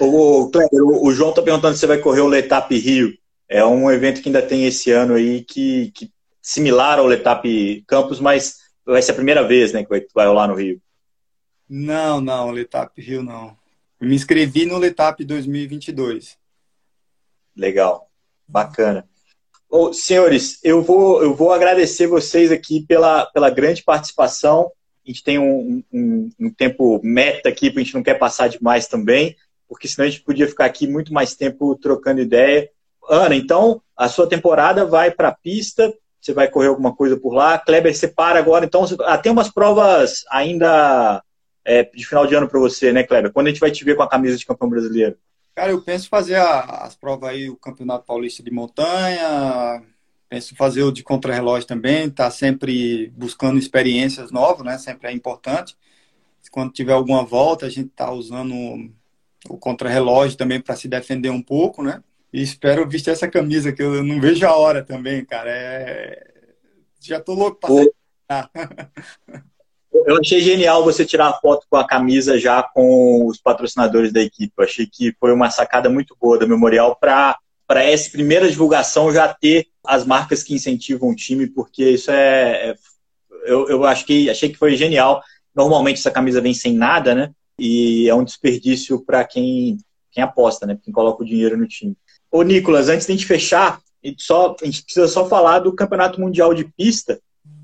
[0.00, 3.12] O, Kleber, o João tá perguntando se você vai correr o Letap Rio.
[3.48, 8.20] É um evento que ainda tem esse ano aí, que, que similar ao Letap Campos,
[8.20, 10.80] mas vai ser a primeira vez né, que vai, vai rolar no Rio.
[11.73, 13.57] Não, não, Letap Rio não.
[14.01, 16.37] me inscrevi no Letap 2022.
[17.57, 18.11] Legal,
[18.49, 19.09] bacana.
[19.68, 24.73] Oh, senhores, eu vou, eu vou agradecer vocês aqui pela, pela grande participação.
[25.07, 28.89] A gente tem um, um, um tempo meta aqui, a gente não quer passar demais
[28.89, 29.37] também,
[29.68, 32.68] porque senão a gente podia ficar aqui muito mais tempo trocando ideia.
[33.09, 37.33] Ana, então a sua temporada vai para a pista, você vai correr alguma coisa por
[37.33, 37.57] lá.
[37.61, 41.23] Kleber, você para agora, então ah, tem umas provas ainda
[41.71, 43.33] é, de final de ano para você, né, Kleber?
[43.33, 45.16] Quando a gente vai te ver com a camisa de campeão brasileiro?
[45.55, 49.81] Cara, eu penso fazer a, as provas aí, o Campeonato Paulista de Montanha,
[50.29, 54.79] penso fazer o de contrarrelógio também, tá sempre buscando experiências novas, né?
[54.79, 55.77] Sempre é importante.
[56.51, 58.53] Quando tiver alguma volta, a gente tá usando
[59.49, 62.03] o contrarrelógio também para se defender um pouco, né?
[62.33, 65.51] E espero vestir essa camisa, que eu não vejo a hora também, cara.
[65.53, 66.33] É...
[67.01, 67.61] Já tô louco
[68.29, 68.51] para
[69.93, 74.20] Eu achei genial você tirar a foto com a camisa já com os patrocinadores da
[74.20, 74.53] equipe.
[74.57, 77.36] Eu achei que foi uma sacada muito boa da Memorial para
[77.66, 82.70] para essa primeira divulgação já ter as marcas que incentivam o time, porque isso é,
[82.70, 82.74] é
[83.45, 85.22] eu, eu acho que achei que foi genial.
[85.55, 87.30] Normalmente essa camisa vem sem nada, né?
[87.57, 89.78] E é um desperdício para quem
[90.11, 90.76] quem aposta, né?
[90.82, 91.97] Quem coloca o dinheiro no time.
[92.30, 93.80] Ô, Nicolas, antes de a gente fechar,
[94.18, 97.20] só, a gente precisa só falar do Campeonato Mundial de Pista,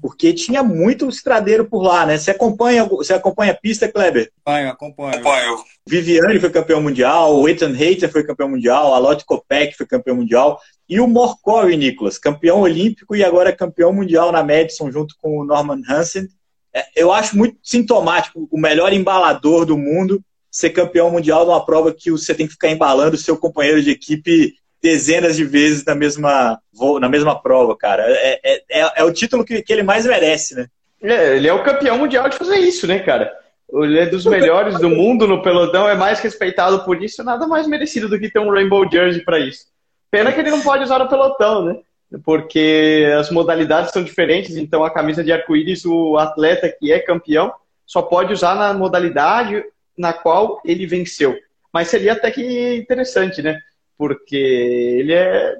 [0.07, 2.17] porque tinha muito estradeiro por lá, né?
[2.17, 4.31] Você acompanha, você acompanha a pista, Kleber?
[4.45, 5.15] Acompanho, acompanho.
[5.15, 5.65] acompanho.
[5.85, 10.15] Viviane foi campeão mundial, o Ethan Hayter foi campeão mundial, a Lotte Kopeck foi campeão
[10.15, 15.41] mundial, e o Morkov, Nicolas, campeão olímpico e agora campeão mundial na Madison junto com
[15.41, 16.29] o Norman Hansen.
[16.73, 21.93] É, eu acho muito sintomático o melhor embalador do mundo ser campeão mundial numa prova
[21.93, 24.55] que você tem que ficar embalando o seu companheiro de equipe
[24.87, 26.61] dezenas de vezes na mesma,
[27.01, 28.05] na mesma prova, cara.
[28.07, 30.66] É, é, é, é o título que, que ele mais merece, né?
[31.03, 33.32] É, ele é o campeão mundial de fazer isso, né, cara?
[33.72, 37.66] Ele é dos melhores do mundo no pelotão, é mais respeitado por isso, nada mais
[37.66, 39.66] merecido do que ter um Rainbow Jersey para isso.
[40.09, 41.76] Pena que ele não pode usar no pelotão, né?
[42.24, 47.53] Porque as modalidades são diferentes, então a camisa de arco-íris, o atleta que é campeão,
[47.84, 49.64] só pode usar na modalidade
[49.99, 51.37] na qual ele venceu.
[51.72, 53.59] Mas seria até que interessante, né?
[53.97, 55.57] Porque ele é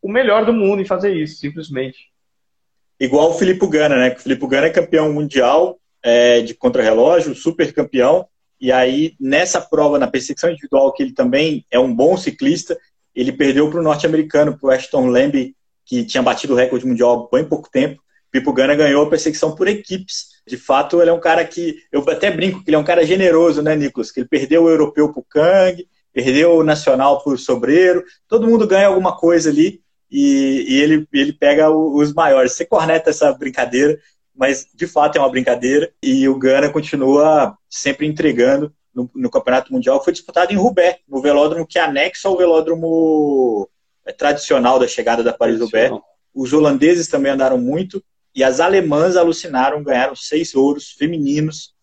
[0.00, 2.10] o melhor do mundo em fazer isso, simplesmente.
[2.98, 4.14] Igual o Filipe Gana, né?
[4.14, 8.26] O Filipe Gana é campeão mundial é, de contrarrelógio, super campeão.
[8.60, 12.78] E aí, nessa prova, na perseguição individual, que ele também é um bom ciclista,
[13.14, 15.54] ele perdeu para o norte-americano, para o Ashton Lamb,
[15.84, 18.02] que tinha batido o recorde mundial há bem pouco tempo.
[18.30, 20.36] Pipo Gana ganhou a perseguição por equipes.
[20.46, 21.76] De fato, ele é um cara que.
[21.90, 24.10] Eu até brinco que ele é um cara generoso, né, Nicolas?
[24.10, 25.86] Que ele perdeu o europeu para o Kang,
[26.16, 28.02] perdeu o nacional o Sobreiro.
[28.26, 32.52] Todo mundo ganha alguma coisa ali e, e ele, ele pega os maiores.
[32.52, 33.98] Você corneta essa brincadeira,
[34.34, 35.92] mas de fato é uma brincadeira.
[36.02, 40.02] E o Gana continua sempre entregando no, no Campeonato Mundial.
[40.02, 43.68] Foi disputado em Roubaix, no velódromo que anexa ao velódromo
[44.06, 45.92] é, tradicional da chegada da Paris-Roubaix.
[46.34, 48.02] Os holandeses também andaram muito.
[48.34, 51.74] E as alemãs alucinaram, ganharam seis ouros femininos,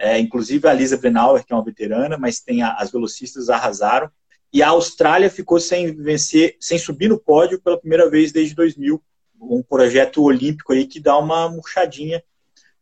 [0.00, 4.10] é, inclusive a Lisa Brenauer, que é uma veterana, mas tem a, as velocistas arrasaram.
[4.52, 9.00] E a Austrália ficou sem vencer, sem subir no pódio pela primeira vez desde 2000.
[9.40, 12.22] Um projeto olímpico aí que dá uma murchadinha.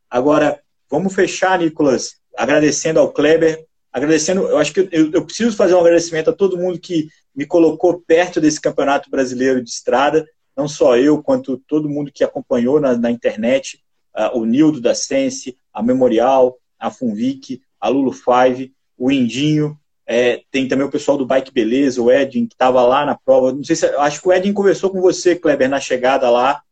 [0.09, 5.75] Agora, vamos fechar, Nicolas, agradecendo ao Kleber, agradecendo, eu acho que eu, eu preciso fazer
[5.75, 10.27] um agradecimento a todo mundo que me colocou perto desse campeonato brasileiro de estrada
[10.59, 13.81] não só eu, quanto todo mundo que acompanhou na, na internet,
[14.13, 19.79] uh, o Nildo da Sense, a Memorial, a Funvic, a Lulu Five, o Indinho,
[20.11, 23.53] é, tem também o pessoal do Bike Beleza, o Edin, que estava lá na prova.
[23.53, 23.85] Não sei se.
[23.85, 26.63] Acho que o Edin conversou com você, Kleber, na chegada lá,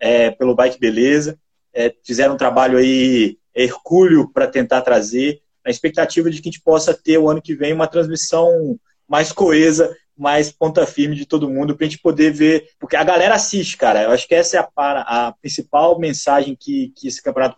[0.00, 1.38] é, pelo Bike Beleza.
[1.72, 6.62] É, fizeram um trabalho aí hercúleo para tentar trazer, na expectativa de que a gente
[6.62, 8.76] possa ter o ano que vem uma transmissão
[9.08, 12.68] mais coesa mais ponta firme de todo mundo para a gente poder ver.
[12.78, 14.02] Porque a galera assiste, cara.
[14.02, 17.56] Eu acho que essa é a, a principal mensagem que, que esse Campeonato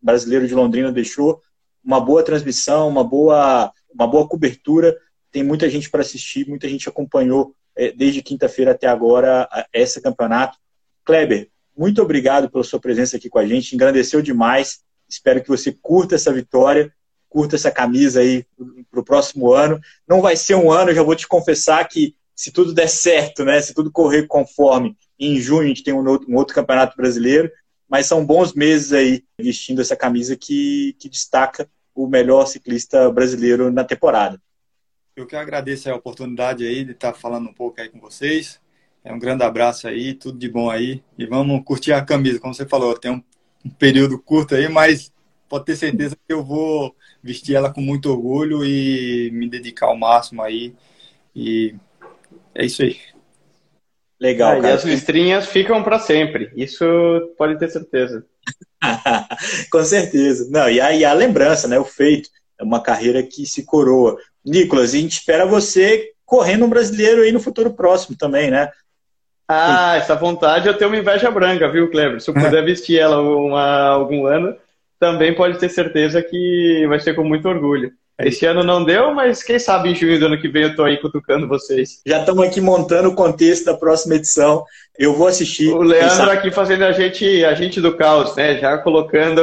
[0.00, 1.42] Brasileiro de Londrina deixou.
[1.82, 4.96] Uma boa transmissão, uma boa, uma boa cobertura.
[5.32, 10.56] Tem muita gente para assistir, muita gente acompanhou é, desde quinta-feira até agora esse campeonato.
[11.04, 13.74] Kleber, muito obrigado pela sua presença aqui com a gente.
[13.74, 14.78] Engrandeceu demais.
[15.08, 16.92] Espero que você curta essa vitória
[17.36, 18.46] curta essa camisa aí
[18.90, 19.78] para o próximo ano.
[20.08, 23.60] Não vai ser um ano, já vou te confessar que se tudo der certo, né,
[23.60, 27.50] se tudo correr conforme, em junho a gente tem um outro, um outro campeonato brasileiro,
[27.86, 33.70] mas são bons meses aí vestindo essa camisa que, que destaca o melhor ciclista brasileiro
[33.70, 34.40] na temporada.
[35.14, 38.58] Eu que agradeço a oportunidade aí de estar falando um pouco aí com vocês.
[39.04, 41.02] É um grande abraço aí, tudo de bom aí.
[41.18, 43.22] E vamos curtir a camisa, como você falou, tem um,
[43.62, 45.12] um período curto aí, mas
[45.48, 49.96] pode ter certeza que eu vou vestir ela com muito orgulho e me dedicar ao
[49.96, 50.74] máximo aí.
[51.34, 51.74] E
[52.54, 52.98] é isso aí.
[54.18, 54.68] Legal, ah, cara.
[54.68, 56.50] E as listrinhas ficam para sempre.
[56.56, 56.84] Isso
[57.36, 58.24] pode ter certeza.
[59.70, 60.48] com certeza.
[60.50, 61.78] Não, e a, e a lembrança, né?
[61.78, 62.30] O feito.
[62.58, 64.16] É uma carreira que se coroa.
[64.44, 68.70] Nicolas, a gente espera você correndo um brasileiro aí no futuro próximo também, né?
[69.48, 72.20] Ah, essa vontade eu tenho uma inveja branca, viu, Kleber?
[72.20, 74.56] Se eu puder vestir ela uma, algum ano,
[74.98, 77.92] também pode ter certeza que vai ser com muito orgulho.
[78.18, 80.84] Esse ano não deu, mas quem sabe em junho do ano que vem eu tô
[80.84, 82.00] aí cutucando vocês.
[82.06, 84.64] Já estamos aqui montando o contexto da próxima edição.
[84.98, 85.68] Eu vou assistir.
[85.68, 88.58] O Leandro aqui fazendo a gente, a gente do caos, né?
[88.58, 89.42] Já colocando,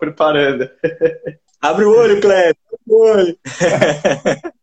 [0.00, 0.70] preparando.
[1.60, 2.56] Abre o olho, Cleber.
[2.72, 3.38] Abre o olho.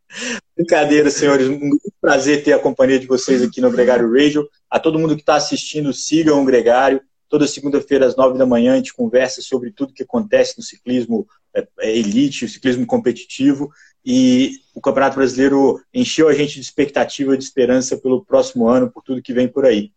[0.58, 1.48] Brincadeira, senhores.
[1.48, 1.70] Um
[2.02, 4.48] prazer ter a companhia de vocês aqui no Gregário Radio.
[4.70, 7.00] A todo mundo que está assistindo, sigam o Gregário.
[7.34, 11.28] Toda segunda-feira, às nove da manhã, a gente conversa sobre tudo que acontece no ciclismo
[11.52, 13.72] é, é elite, o ciclismo competitivo.
[14.06, 19.02] E o Campeonato Brasileiro encheu a gente de expectativa, de esperança pelo próximo ano, por
[19.02, 19.92] tudo que vem por aí.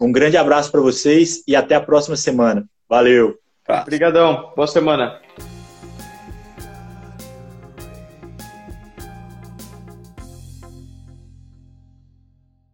[0.00, 2.64] Um grande abraço para vocês e até a próxima semana.
[2.88, 3.36] Valeu.
[3.68, 4.52] Obrigadão.
[4.54, 5.20] Boa semana.